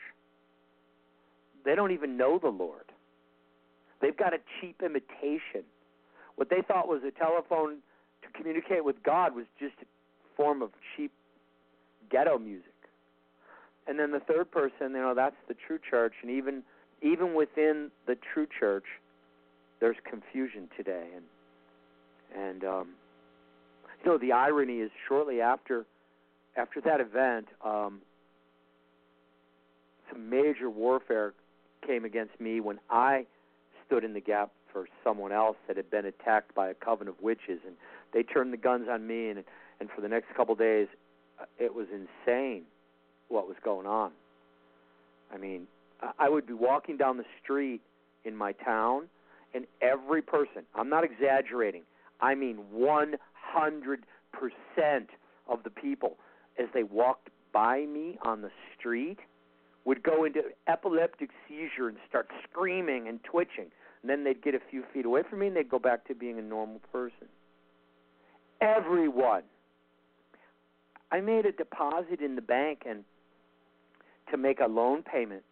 [1.64, 2.84] They don't even know the Lord.
[4.00, 5.64] They've got a cheap imitation.
[6.36, 7.78] What they thought was a telephone
[8.22, 9.86] to communicate with God was just a
[10.36, 11.12] form of cheap
[12.10, 12.72] ghetto music.
[13.86, 16.62] And then the third person, you know, that's the true church, and even
[17.02, 18.84] even within the true church,
[19.80, 21.08] there's confusion today.
[21.14, 22.88] And and um,
[24.04, 25.86] you know, the irony is shortly after
[26.56, 28.00] after that event, um,
[30.10, 31.32] some major warfare
[31.86, 33.26] came against me when I
[33.86, 37.14] stood in the gap for someone else that had been attacked by a coven of
[37.22, 37.76] witches, and
[38.12, 39.42] they turned the guns on me, and
[39.80, 40.86] and for the next couple of days,
[41.40, 42.64] uh, it was insane
[43.28, 44.10] what was going on.
[45.32, 45.66] I mean,
[46.18, 47.80] I would be walking down the street
[48.26, 49.08] in my town,
[49.54, 51.84] and every person, I'm not exaggerating,
[52.20, 53.16] I mean 100%
[55.48, 56.18] of the people,
[56.58, 59.20] as they walked by me on the street,
[59.86, 63.70] would go into epileptic seizure and start screaming and twitching.
[64.06, 66.14] And then they'd get a few feet away from me and they'd go back to
[66.14, 67.26] being a normal person.
[68.60, 69.42] Everyone.
[71.10, 73.02] I made a deposit in the bank and
[74.30, 75.42] to make a loan payment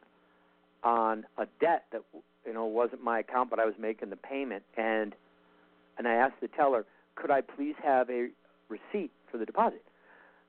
[0.84, 2.02] on a debt that
[2.46, 5.16] you know wasn't my account, but I was making the payment, and
[5.98, 6.86] and I asked the teller,
[7.16, 8.28] "Could I please have a
[8.68, 9.82] receipt for the deposit?"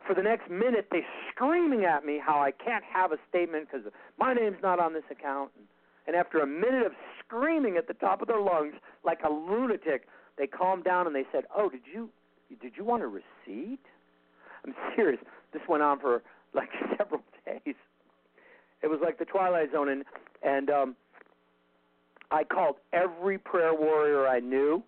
[0.06, 1.02] For the next minute, they're
[1.32, 5.06] screaming at me how I can't have a statement because my name's not on this
[5.10, 5.50] account.
[6.06, 6.92] And after a minute of
[7.26, 8.74] screaming at the top of their lungs
[9.04, 10.08] like a lunatic,
[10.38, 12.10] they calmed down and they said, "Oh, did you
[12.62, 13.80] did you want a receipt?"
[14.66, 15.20] I'm serious.
[15.54, 16.24] This went on for
[16.54, 17.76] like several days.
[18.82, 20.04] It was like the Twilight Zone, and
[20.44, 20.96] and um,
[22.32, 24.84] I called every prayer warrior I knew,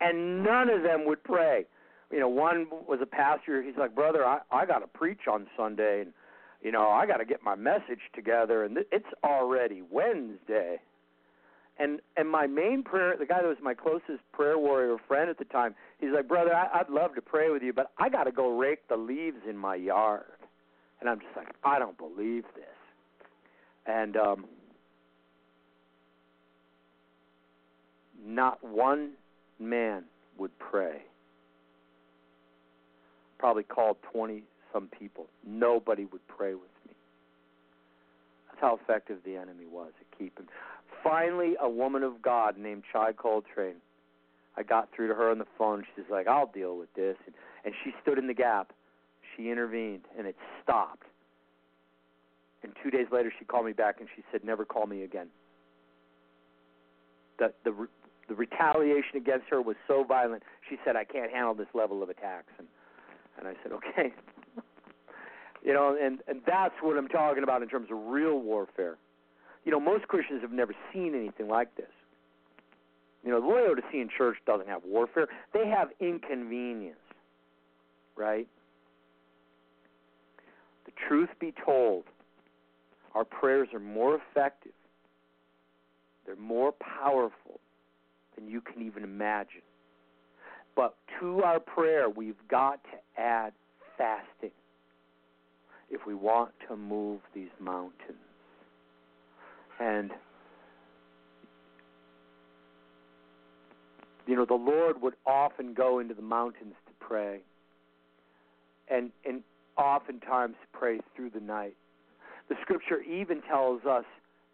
[0.00, 1.64] and none of them would pray.
[2.10, 3.62] You know, one was a pastor.
[3.62, 6.12] He's like, "Brother, I I got to preach on Sunday, and
[6.62, 10.80] you know, I got to get my message together, and th- it's already Wednesday."
[11.78, 15.38] And and my main prayer, the guy that was my closest prayer warrior friend at
[15.38, 18.24] the time, he's like, "Brother, I, I'd love to pray with you, but I got
[18.24, 20.24] to go rake the leaves in my yard."
[21.00, 22.64] And I'm just like, I don't believe this.
[23.86, 24.44] And um,
[28.26, 29.12] not one
[29.58, 30.04] man
[30.36, 31.02] would pray.
[33.38, 35.26] Probably called 20 some people.
[35.46, 36.94] Nobody would pray with me.
[38.48, 40.46] That's how effective the enemy was at keeping.
[41.02, 43.76] Finally, a woman of God named Chai Coltrane.
[44.56, 45.84] I got through to her on the phone.
[45.94, 47.34] She's like, "I'll deal with this," and,
[47.64, 48.72] and she stood in the gap.
[49.36, 51.04] She intervened, and it stopped.
[52.62, 55.28] And two days later, she called me back and she said, "Never call me again."
[57.38, 57.88] The the
[58.28, 60.42] the retaliation against her was so violent.
[60.68, 62.66] She said, "I can't handle this level of attacks." And
[63.38, 64.12] and I said, "Okay."
[65.64, 68.98] you know, and and that's what I'm talking about in terms of real warfare.
[69.64, 71.90] You know, most Christians have never seen anything like this.
[73.24, 76.96] You know, the Laodicean church doesn't have warfare; they have inconvenience,
[78.16, 78.46] right?
[80.86, 82.04] The truth be told,
[83.14, 84.72] our prayers are more effective,
[86.24, 87.60] they're more powerful
[88.34, 89.62] than you can even imagine.
[90.76, 93.52] But to our prayer, we've got to add
[93.96, 94.52] fasting
[95.90, 98.27] if we want to move these mountains.
[99.80, 100.10] And
[104.26, 107.40] you know, the Lord would often go into the mountains to pray.
[108.90, 109.42] And and
[109.76, 111.74] oftentimes pray through the night.
[112.48, 114.04] The scripture even tells us,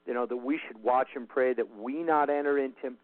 [0.07, 2.97] you know, that we should watch and pray that we not enter into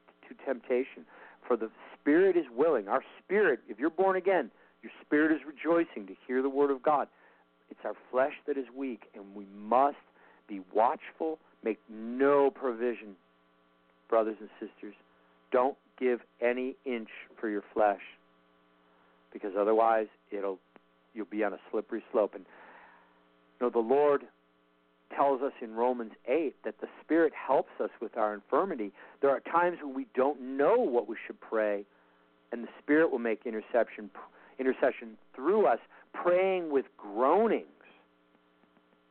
[0.44, 1.04] temptation.
[1.46, 2.88] For the spirit is willing.
[2.88, 4.50] Our spirit, if you're born again,
[4.82, 7.08] your spirit is rejoicing to hear the word of God.
[7.70, 9.96] It's our flesh that is weak, and we must
[10.48, 13.16] be watchful, make no provision,
[14.08, 14.94] brothers and sisters.
[15.52, 18.00] Don't give any inch for your flesh,
[19.32, 20.58] because otherwise it'll
[21.14, 22.34] you'll be on a slippery slope.
[22.34, 22.44] And
[23.60, 24.22] you know the Lord
[25.14, 28.92] tells us in Romans 8 that the Spirit helps us with our infirmity.
[29.20, 31.84] There are times when we don't know what we should pray,
[32.52, 34.10] and the Spirit will make intercession
[34.58, 35.78] intercession through us,
[36.12, 37.66] praying with groanings.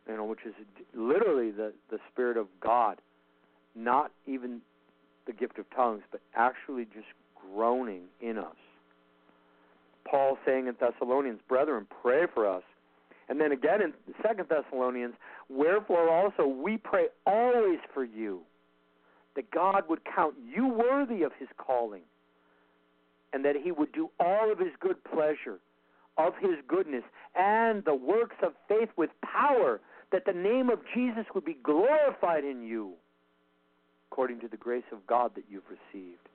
[0.10, 0.56] You know, which is
[0.96, 3.00] literally the the Spirit of God,
[3.76, 4.62] not even
[5.28, 7.08] the gift of tongues, but actually just
[7.54, 8.56] groaning in us.
[10.10, 12.64] Paul saying in Thessalonians, Brethren, pray for us.
[13.28, 13.94] And then again in
[14.24, 15.14] Second Thessalonians,
[15.50, 18.42] wherefore also we pray always for you,
[19.36, 22.02] that God would count you worthy of his calling,
[23.32, 25.60] and that he would do all of his good pleasure,
[26.18, 27.04] of his goodness,
[27.36, 29.80] and the works of faith with power,
[30.12, 32.94] that the name of Jesus would be glorified in you,
[34.12, 36.28] according to the grace of God that you've received.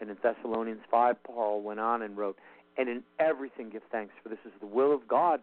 [0.00, 2.38] And in Thessalonians 5, Paul went on and wrote,
[2.76, 5.40] And in everything give thanks, for this is the will of God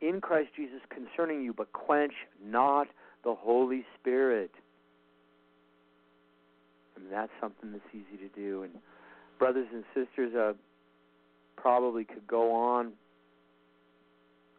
[0.00, 2.88] in Christ Jesus concerning you, but quench not
[3.24, 4.50] the Holy Spirit.
[6.98, 8.62] Mean, that's something that's easy to do.
[8.62, 8.72] And
[9.38, 10.52] brothers and sisters, uh,
[11.56, 12.92] probably could go on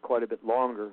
[0.01, 0.91] quite a bit longer.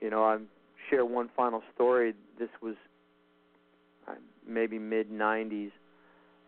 [0.00, 0.48] You know, I'm
[0.90, 2.14] share one final story.
[2.38, 2.74] This was
[4.08, 4.12] uh,
[4.46, 5.70] maybe mid 90s,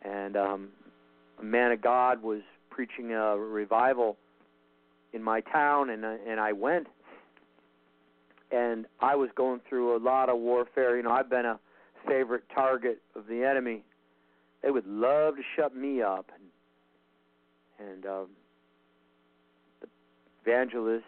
[0.02, 0.68] and um,
[1.38, 4.16] a man of God was preaching a revival
[5.12, 6.88] in my town, and and I went,
[8.50, 10.96] and I was going through a lot of warfare.
[10.96, 11.58] You know, I've been a
[12.06, 13.82] favorite target of the enemy.
[14.62, 18.26] They would love to shut me up, and and um,
[20.44, 21.04] evangelist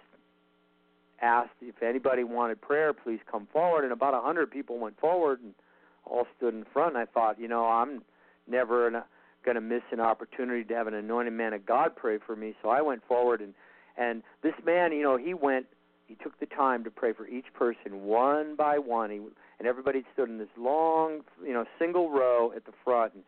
[1.20, 3.84] asked if anybody wanted prayer, please come forward.
[3.84, 5.55] And about a hundred people went forward and
[6.05, 6.97] all stood in front.
[6.97, 8.03] And I thought, you know, I'm
[8.47, 9.05] never
[9.45, 12.55] going to miss an opportunity to have an anointed man of God pray for me.
[12.62, 13.55] So I went forward, and
[13.97, 15.66] and this man, you know, he went,
[16.07, 19.11] he took the time to pray for each person one by one.
[19.11, 19.20] He
[19.59, 23.22] and everybody stood in this long, you know, single row at the front, and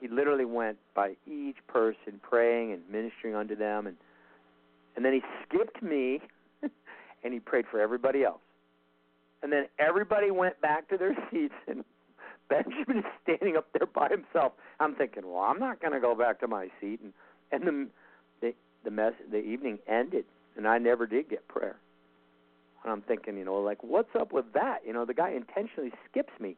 [0.00, 3.96] he literally went by each person, praying and ministering unto them, and
[4.98, 6.20] and then he skipped me,
[7.22, 8.40] and he prayed for everybody else,
[9.44, 11.84] and then everybody went back to their seats, and
[12.48, 14.54] Benjamin is standing up there by himself.
[14.80, 17.12] I'm thinking, well, I'm not going to go back to my seat, and
[17.52, 17.88] and the
[18.40, 20.24] the the mess the evening ended,
[20.56, 21.76] and I never did get prayer.
[22.82, 24.78] And I'm thinking, you know, like, what's up with that?
[24.84, 26.56] You know, the guy intentionally skips me.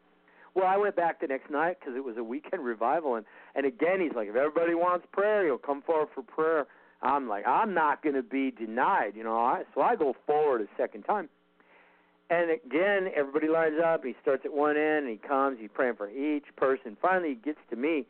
[0.55, 3.67] Well, I went back the next night because it was a weekend revival, and and
[3.67, 6.67] again he's like, if everybody wants prayer, you'll come forward for prayer.
[7.03, 9.63] I'm like, I'm not going to be denied, you know.
[9.75, 11.29] So I go forward a second time,
[12.29, 14.05] and again everybody lines up.
[14.05, 15.59] He starts at one end, and he comes.
[15.61, 16.97] He's praying for each person.
[17.01, 18.07] Finally, he gets to me,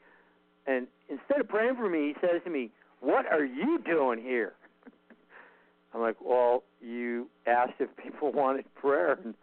[0.67, 2.71] and instead of praying for me, he says to me,
[3.01, 4.55] "What are you doing here?"
[5.95, 9.35] I'm like, well, you asked if people wanted prayer, and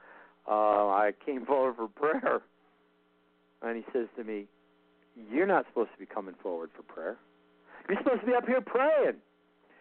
[0.47, 2.41] uh, I came forward for prayer.
[3.61, 4.45] And he says to me,
[5.31, 7.17] You're not supposed to be coming forward for prayer.
[7.89, 9.15] You're supposed to be up here praying.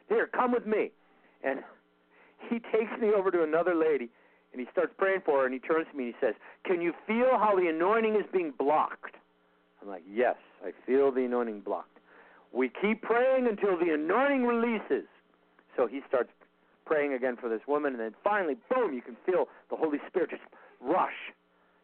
[0.09, 0.91] Here, come with me.
[1.43, 1.61] And
[2.49, 4.09] he takes me over to another lady,
[4.53, 6.35] and he starts praying for her, and he turns to me and he says,
[6.65, 9.17] Can you feel how the anointing is being blocked?
[9.83, 11.99] I'm like, Yes, I feel the anointing blocked.
[12.53, 15.07] We keep praying until the anointing releases.
[15.77, 16.31] So he starts
[16.87, 20.31] praying again for this woman, and then finally, boom, you can feel the Holy Spirit
[20.31, 20.43] just
[20.81, 21.35] rush.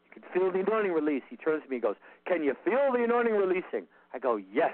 [0.07, 1.23] You can feel the anointing release.
[1.29, 1.97] He turns to me and goes,
[2.27, 3.87] Can you feel the anointing releasing?
[4.14, 4.73] I go, Yes.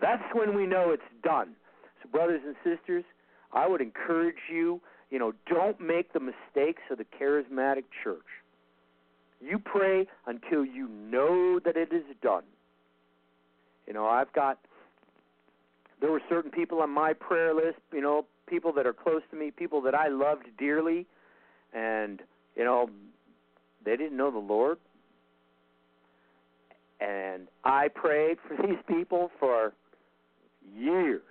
[0.00, 1.54] That's when we know it's done.
[2.02, 3.04] So, brothers and sisters,
[3.52, 4.80] I would encourage you,
[5.10, 8.26] you know, don't make the mistakes of the charismatic church.
[9.40, 12.42] You pray until you know that it is done.
[13.86, 14.58] You know, I've got,
[16.00, 19.36] there were certain people on my prayer list, you know, people that are close to
[19.36, 21.06] me, people that I loved dearly,
[21.72, 22.20] and
[22.56, 22.90] you know,
[23.84, 24.78] they didn't know the Lord.
[27.00, 29.72] And I prayed for these people for
[30.76, 31.22] years.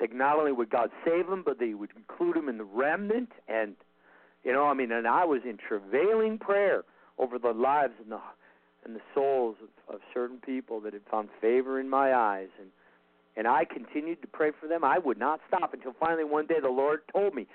[0.00, 3.30] That not only would God save them, but they would include them in the remnant.
[3.48, 3.76] And
[4.44, 6.84] you know, I mean, and I was in travailing prayer
[7.18, 8.20] over the lives and the
[8.84, 12.48] and the souls of, of certain people that had found favor in my eyes.
[12.60, 12.68] And
[13.36, 14.82] and I continued to pray for them.
[14.82, 17.46] I would not stop until finally one day the Lord told me,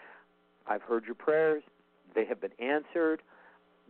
[0.68, 1.64] I've heard your prayers.
[2.14, 3.22] They have been answered.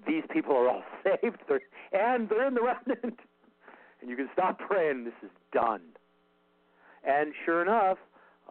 [0.08, 3.20] These people are all saved, they're, and they're in the remnant.
[4.02, 5.04] And you can stop praying.
[5.04, 5.82] This is done.
[7.04, 8.00] And sure enough,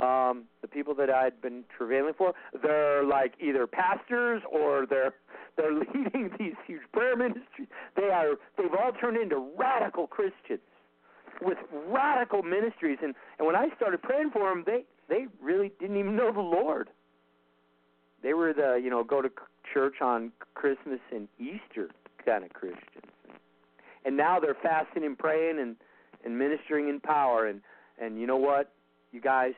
[0.00, 2.32] um, the people that I'd been travailing for,
[2.62, 5.14] they're like either pastors or they're
[5.56, 7.68] they're leading these huge prayer ministries.
[7.96, 10.60] They are they've all turned into radical Christians
[11.42, 12.98] with radical ministries.
[13.02, 16.40] And and when I started praying for them, they they really didn't even know the
[16.40, 16.88] Lord.
[18.22, 19.30] They were the you know go to
[19.72, 21.90] church on Christmas and Easter
[22.24, 23.12] kind of Christians.
[24.06, 25.76] And now they're fasting and praying and
[26.24, 27.46] and ministering in power.
[27.46, 27.60] And
[28.00, 28.72] and you know what,
[29.12, 29.52] you guys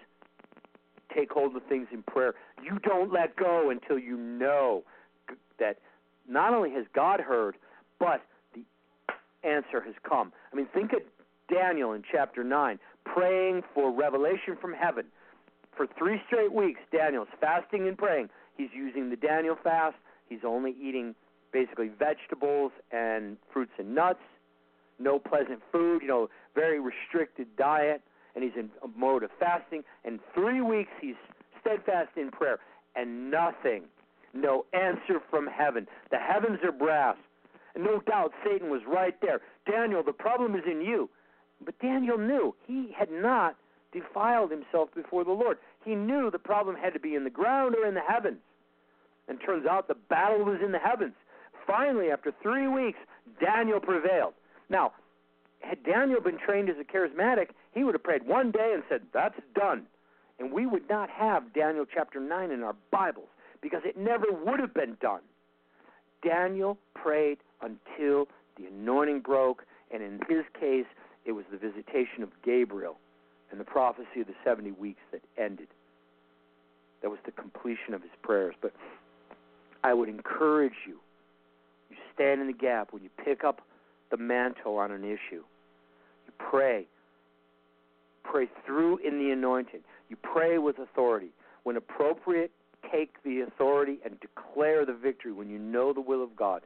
[1.15, 2.35] take hold of things in prayer.
[2.63, 4.85] You don't let go until you know
[5.59, 5.79] that
[6.29, 7.57] not only has God heard,
[7.99, 8.23] but
[8.55, 8.65] the
[9.47, 10.33] answer has come.
[10.53, 11.01] I mean, think of
[11.53, 15.07] Daniel in chapter 9, praying for revelation from heaven.
[15.77, 18.29] For three straight weeks, Daniel's fasting and praying.
[18.57, 19.97] He's using the Daniel fast.
[20.29, 21.15] He's only eating
[21.53, 24.21] basically vegetables and fruits and nuts,
[24.99, 28.03] no pleasant food, you know, very restricted diet,
[28.35, 29.83] and he's in a mode of fasting.
[30.05, 31.15] And three weeks he's
[31.61, 32.59] steadfast in prayer,
[32.97, 33.85] and nothing,
[34.35, 35.87] no answer from heaven.
[36.11, 37.17] The heavens are brass.
[37.75, 39.41] And no doubt Satan was right there.
[39.71, 41.09] Daniel, the problem is in you.
[41.65, 43.57] But Daniel knew he had not
[43.93, 45.59] defiled himself before the Lord.
[45.85, 48.39] He knew the problem had to be in the ground or in the heavens.
[49.29, 51.15] And turns out the battle was in the heavens.
[51.67, 52.99] Finally, after three weeks,
[53.41, 54.35] Daniel prevailed.
[54.69, 54.93] Now,
[55.63, 59.03] had Daniel been trained as a charismatic, he would have prayed one day and said,
[59.13, 59.87] That's done.
[60.39, 63.29] And we would not have Daniel chapter 9 in our Bibles
[63.61, 65.21] because it never would have been done.
[66.23, 70.87] Daniel prayed until the anointing broke, and in his case,
[71.25, 72.97] it was the visitation of Gabriel
[73.51, 75.69] and the prophecy of the 70 weeks that ended.
[77.03, 78.55] That was the completion of his prayers.
[78.61, 78.73] But
[79.85, 80.99] I would encourage you,
[81.91, 83.63] you stand in the gap when you pick up
[84.11, 85.43] the mantle on an issue.
[86.51, 86.87] Pray.
[88.25, 89.81] Pray through in the anointing.
[90.09, 91.31] You pray with authority.
[91.65, 92.51] When appropriate,
[92.91, 96.63] take the authority and declare the victory when you know the will of God.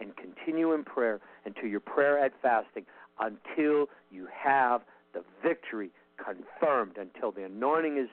[0.00, 2.84] And continue in prayer until your prayer at fasting
[3.20, 4.82] until you have
[5.14, 8.08] the victory confirmed, until the anointing is,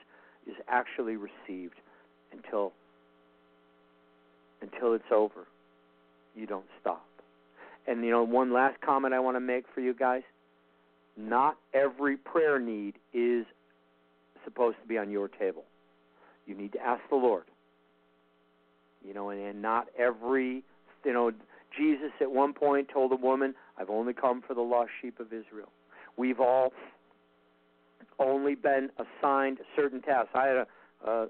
[0.46, 1.74] is actually received,
[2.32, 2.72] until,
[4.60, 5.46] until it's over.
[6.34, 7.04] you don't stop.
[7.86, 10.22] And you know, one last comment I want to make for you guys.
[11.16, 13.46] Not every prayer need is
[14.44, 15.64] supposed to be on your table.
[16.46, 17.44] You need to ask the Lord.
[19.06, 20.64] You know, and, and not every
[21.04, 21.30] you know,
[21.76, 25.26] Jesus at one point told a woman, I've only come for the lost sheep of
[25.26, 25.70] Israel.
[26.16, 26.72] We've all
[28.18, 30.30] only been assigned certain tasks.
[30.34, 30.66] I had a,
[31.04, 31.26] a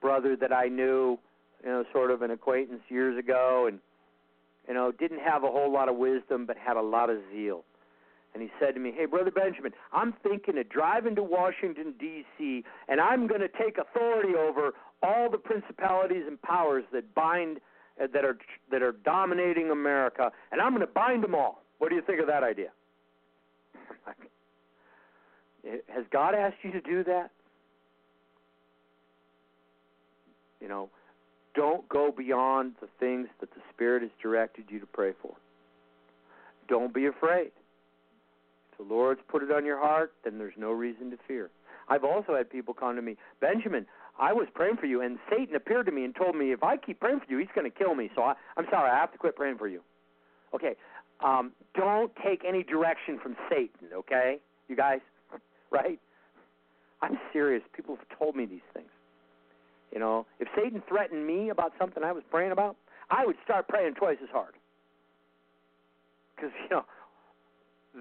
[0.00, 1.18] brother that I knew,
[1.64, 3.80] you know, sort of an acquaintance years ago, and
[4.68, 7.64] you know, didn't have a whole lot of wisdom, but had a lot of zeal.
[8.36, 12.64] And he said to me, "Hey, brother Benjamin, I'm thinking of driving to Washington D.C.
[12.86, 17.60] and I'm going to take authority over all the principalities and powers that bind
[17.98, 18.36] uh, that are
[18.70, 21.62] that are dominating America, and I'm going to bind them all.
[21.78, 22.68] What do you think of that idea?"
[25.88, 27.30] Has God asked you to do that?
[30.60, 30.90] You know,
[31.54, 35.32] don't go beyond the things that the Spirit has directed you to pray for.
[36.68, 37.52] Don't be afraid.
[38.78, 41.50] The Lord's put it on your heart, then there's no reason to fear.
[41.88, 43.86] I've also had people come to me, Benjamin,
[44.18, 46.76] I was praying for you, and Satan appeared to me and told me if I
[46.76, 48.10] keep praying for you, he's going to kill me.
[48.14, 49.82] So I, I'm sorry, I have to quit praying for you.
[50.54, 50.74] Okay,
[51.24, 53.88] um, don't take any direction from Satan.
[53.92, 55.00] Okay, you guys,
[55.70, 56.00] right?
[57.02, 57.62] I'm serious.
[57.74, 58.88] People have told me these things.
[59.92, 62.76] You know, if Satan threatened me about something I was praying about,
[63.10, 64.54] I would start praying twice as hard.
[66.34, 66.84] Because, you know,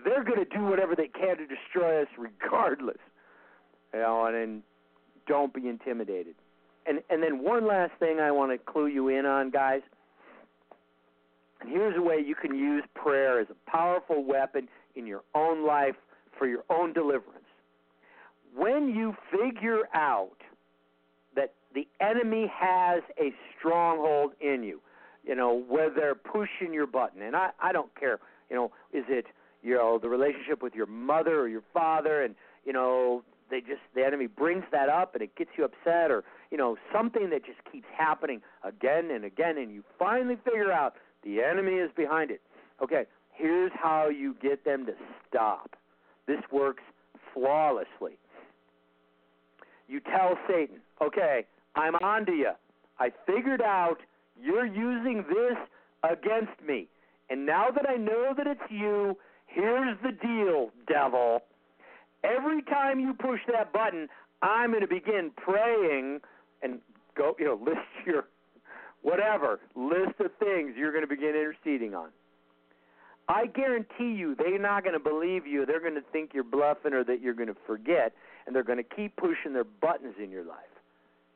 [0.04, 2.98] they're going to do whatever they can to destroy us regardless.
[3.94, 4.64] You know, and, and
[5.28, 6.36] don't be intimidated.
[6.86, 9.82] And and then one last thing I want to clue you in on, guys.
[11.62, 15.66] And here's a way you can use prayer as a powerful weapon in your own
[15.66, 15.96] life
[16.38, 17.46] for your own deliverance.
[18.56, 20.38] When you figure out
[21.36, 24.82] that the enemy has a stronghold in you,
[25.26, 28.20] you know, where they're pushing your button, and I, I don't care,
[28.50, 29.26] you know, is it,
[29.66, 32.36] you know, the relationship with your mother or your father, and,
[32.66, 36.24] you know, they just, the enemy brings that up and it gets you upset, or,
[36.52, 40.94] you know, something that just keeps happening again and again, and you finally figure out
[41.24, 42.42] the enemy is behind it.
[42.84, 44.94] Okay, here's how you get them to
[45.28, 45.76] stop.
[46.28, 46.84] This works
[47.34, 48.20] flawlessly.
[49.88, 51.46] You tell Satan, okay,
[51.76, 52.52] I'm on to you.
[53.00, 53.98] I figured out
[54.40, 55.58] you're using this
[56.04, 56.88] against me.
[57.32, 59.18] And now that I know that it's you,
[59.56, 61.42] here's the deal, devil.
[62.24, 64.10] Every time you push that button,
[64.42, 66.20] I'm going to begin praying
[66.62, 66.80] and
[67.16, 68.26] go, you know, list your
[69.02, 72.10] whatever, list of things you're going to begin interceding on.
[73.28, 75.66] I guarantee you they're not going to believe you.
[75.66, 78.14] They're going to think you're bluffing or that you're going to forget,
[78.46, 80.58] and they're going to keep pushing their buttons in your life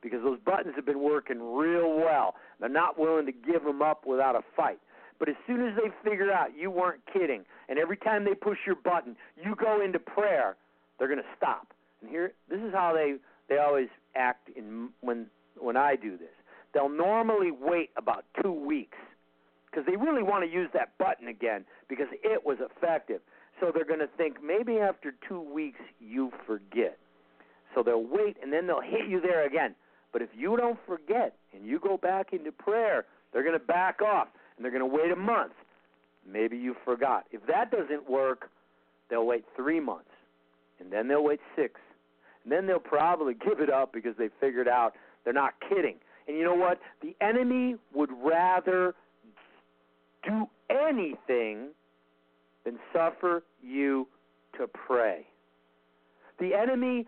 [0.02, 2.34] because those buttons have been working real well.
[2.60, 4.78] They're not willing to give them up without a fight.
[5.20, 8.58] But as soon as they figure out you weren't kidding, and every time they push
[8.66, 10.56] your button, you go into prayer,
[10.98, 11.68] they're going to stop.
[12.00, 13.16] And here, this is how they
[13.48, 15.26] they always act in when
[15.58, 16.34] when I do this.
[16.72, 18.96] They'll normally wait about two weeks
[19.70, 23.20] because they really want to use that button again because it was effective.
[23.60, 26.96] So they're going to think maybe after two weeks you forget.
[27.74, 29.74] So they'll wait and then they'll hit you there again.
[30.12, 34.00] But if you don't forget and you go back into prayer, they're going to back
[34.00, 34.28] off
[34.60, 35.54] and they're going to wait a month.
[36.30, 37.24] Maybe you forgot.
[37.32, 38.50] If that doesn't work,
[39.08, 40.10] they'll wait three months.
[40.78, 41.80] And then they'll wait six.
[42.44, 44.92] And then they'll probably give it up because they figured out
[45.24, 45.96] they're not kidding.
[46.28, 46.78] And you know what?
[47.00, 48.94] The enemy would rather
[50.24, 51.68] do anything
[52.66, 54.06] than suffer you
[54.58, 55.26] to pray.
[56.40, 57.06] The enemy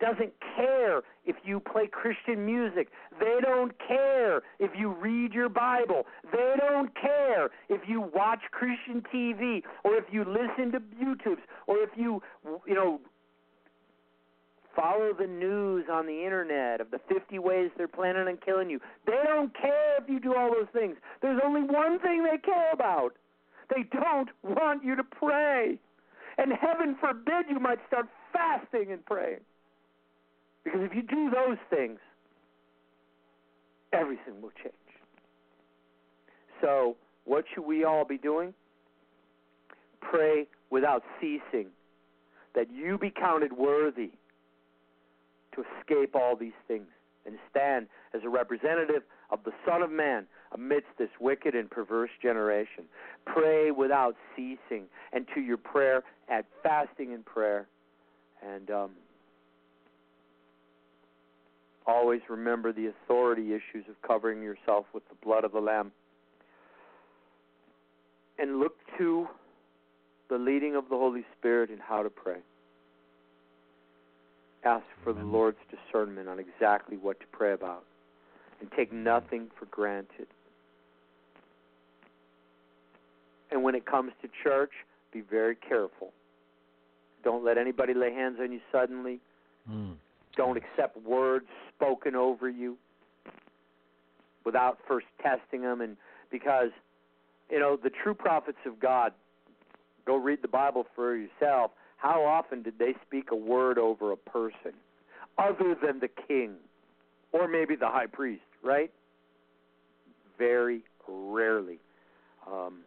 [0.00, 2.88] doesn't care if you play Christian music.
[3.18, 6.06] They don't care if you read your Bible.
[6.32, 11.78] They don't care if you watch Christian TV or if you listen to YouTubes or
[11.78, 12.22] if you,
[12.66, 13.00] you know,
[14.76, 18.78] follow the news on the internet of the 50 ways they're planning on killing you.
[19.06, 20.96] They don't care if you do all those things.
[21.20, 23.14] There's only one thing they care about.
[23.74, 25.80] They don't want you to pray.
[26.38, 29.40] And heaven forbid you might start fasting and praying.
[30.64, 31.98] Because if you do those things,
[33.92, 34.74] everything will change.
[36.60, 38.52] So, what should we all be doing?
[40.00, 41.68] Pray without ceasing,
[42.54, 44.10] that you be counted worthy
[45.54, 46.86] to escape all these things
[47.26, 52.10] and stand as a representative of the Son of Man amidst this wicked and perverse
[52.22, 52.84] generation.
[53.26, 57.66] Pray without ceasing, and to your prayer add fasting and prayer.
[58.46, 58.90] And um,
[61.86, 65.92] always remember the authority issues of covering yourself with the blood of the Lamb.
[68.38, 69.26] and look to
[70.28, 72.38] the leading of the Holy Spirit in how to pray.
[74.64, 77.84] Ask for the Lord's discernment on exactly what to pray about
[78.60, 80.26] and take nothing for granted.
[83.50, 84.72] And when it comes to church,
[85.12, 86.12] be very careful.
[87.24, 89.20] Don't let anybody lay hands on you suddenly.
[89.70, 89.94] Mm.
[90.36, 92.76] Don't accept words spoken over you
[94.44, 95.96] without first testing them and
[96.30, 96.70] because
[97.50, 99.12] you know the true prophets of God
[100.06, 104.16] go read the Bible for yourself how often did they speak a word over a
[104.16, 104.72] person
[105.36, 106.54] other than the king
[107.32, 108.90] or maybe the high priest right
[110.38, 111.78] very rarely
[112.50, 112.78] um,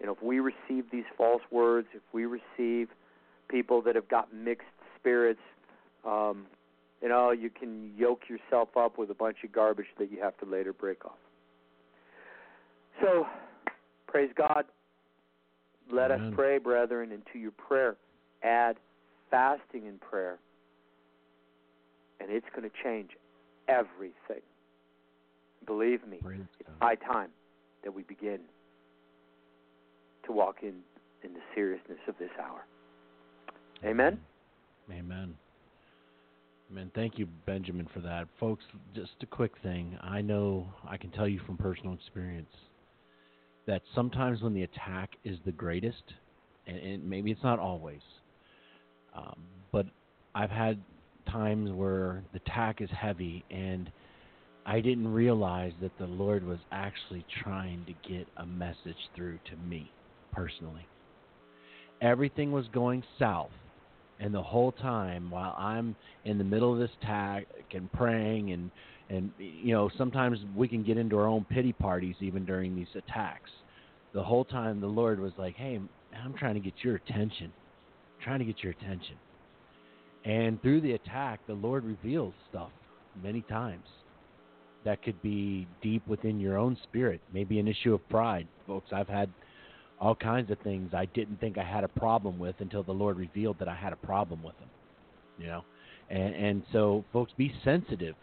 [0.00, 2.88] you know if we receive these false words if we receive
[3.48, 4.66] people that have got mixed
[4.98, 5.40] spirits
[6.04, 6.46] um,
[7.02, 10.36] you know, you can yoke yourself up with a bunch of garbage that you have
[10.38, 11.18] to later break off.
[13.02, 13.26] So,
[14.06, 14.64] praise God.
[15.92, 16.28] Let Amen.
[16.28, 17.96] us pray, brethren, and to your prayer,
[18.42, 18.76] add
[19.30, 20.38] fasting and prayer.
[22.20, 23.10] And it's going to change
[23.68, 24.42] everything.
[25.66, 26.86] Believe me, Praise it's God.
[26.86, 27.30] high time
[27.82, 28.40] that we begin
[30.24, 30.76] to walk in,
[31.22, 32.64] in the seriousness of this hour.
[33.84, 34.18] Amen?
[34.90, 35.34] Amen.
[36.70, 36.90] Amen.
[36.94, 38.26] Thank you, Benjamin, for that.
[38.40, 38.64] Folks,
[38.94, 39.98] just a quick thing.
[40.02, 42.48] I know, I can tell you from personal experience
[43.66, 46.02] that sometimes when the attack is the greatest,
[46.66, 48.00] and, and maybe it's not always,
[49.14, 49.38] um,
[49.72, 49.86] but
[50.34, 50.78] I've had
[51.30, 53.90] times where the attack is heavy and
[54.66, 59.56] I didn't realize that the Lord was actually trying to get a message through to
[59.68, 59.90] me
[60.32, 60.86] personally.
[62.00, 63.50] Everything was going south
[64.20, 68.70] and the whole time while I'm in the middle of this attack and praying and
[69.10, 72.88] and you know sometimes we can get into our own pity parties even during these
[72.94, 73.50] attacks.
[74.12, 75.78] The whole time the Lord was like, "Hey,
[76.24, 77.52] I'm trying to get your attention.
[78.16, 79.16] I'm trying to get your attention."
[80.24, 82.70] And through the attack, the Lord reveals stuff
[83.22, 83.86] many times
[84.84, 88.46] that could be deep within your own spirit, maybe an issue of pride.
[88.66, 89.30] Folks, I've had
[90.04, 93.16] all kinds of things I didn't think I had a problem with until the Lord
[93.16, 94.68] revealed that I had a problem with them.
[95.38, 95.64] You know,
[96.10, 98.14] and and so folks, be sensitive.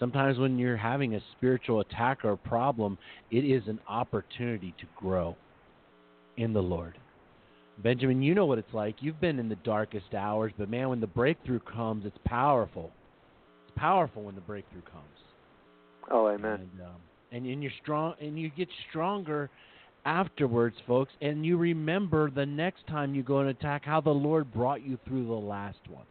[0.00, 2.98] Sometimes when you're having a spiritual attack or a problem,
[3.30, 5.36] it is an opportunity to grow
[6.36, 6.98] in the Lord.
[7.78, 8.96] Benjamin, you know what it's like.
[8.98, 12.90] You've been in the darkest hours, but man, when the breakthrough comes, it's powerful.
[13.68, 15.06] It's powerful when the breakthrough comes.
[16.10, 16.68] Oh, amen.
[16.72, 16.96] And, um,
[17.30, 19.50] and and you're strong, and you get stronger
[20.04, 21.12] afterwards, folks.
[21.20, 24.98] And you remember the next time you go and attack how the Lord brought you
[25.06, 26.04] through the last one.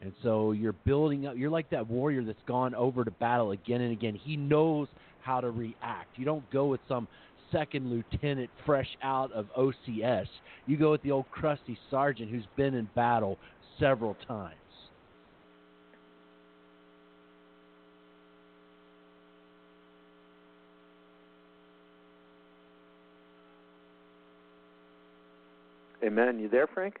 [0.00, 1.36] And so you're building up.
[1.36, 4.14] You're like that warrior that's gone over to battle again and again.
[4.14, 4.88] He knows
[5.22, 6.18] how to react.
[6.18, 7.06] You don't go with some
[7.52, 10.26] second lieutenant fresh out of OCS.
[10.66, 13.38] You go with the old crusty sergeant who's been in battle
[13.78, 14.56] several times.
[26.04, 26.38] Amen.
[26.38, 27.00] You there, Frank?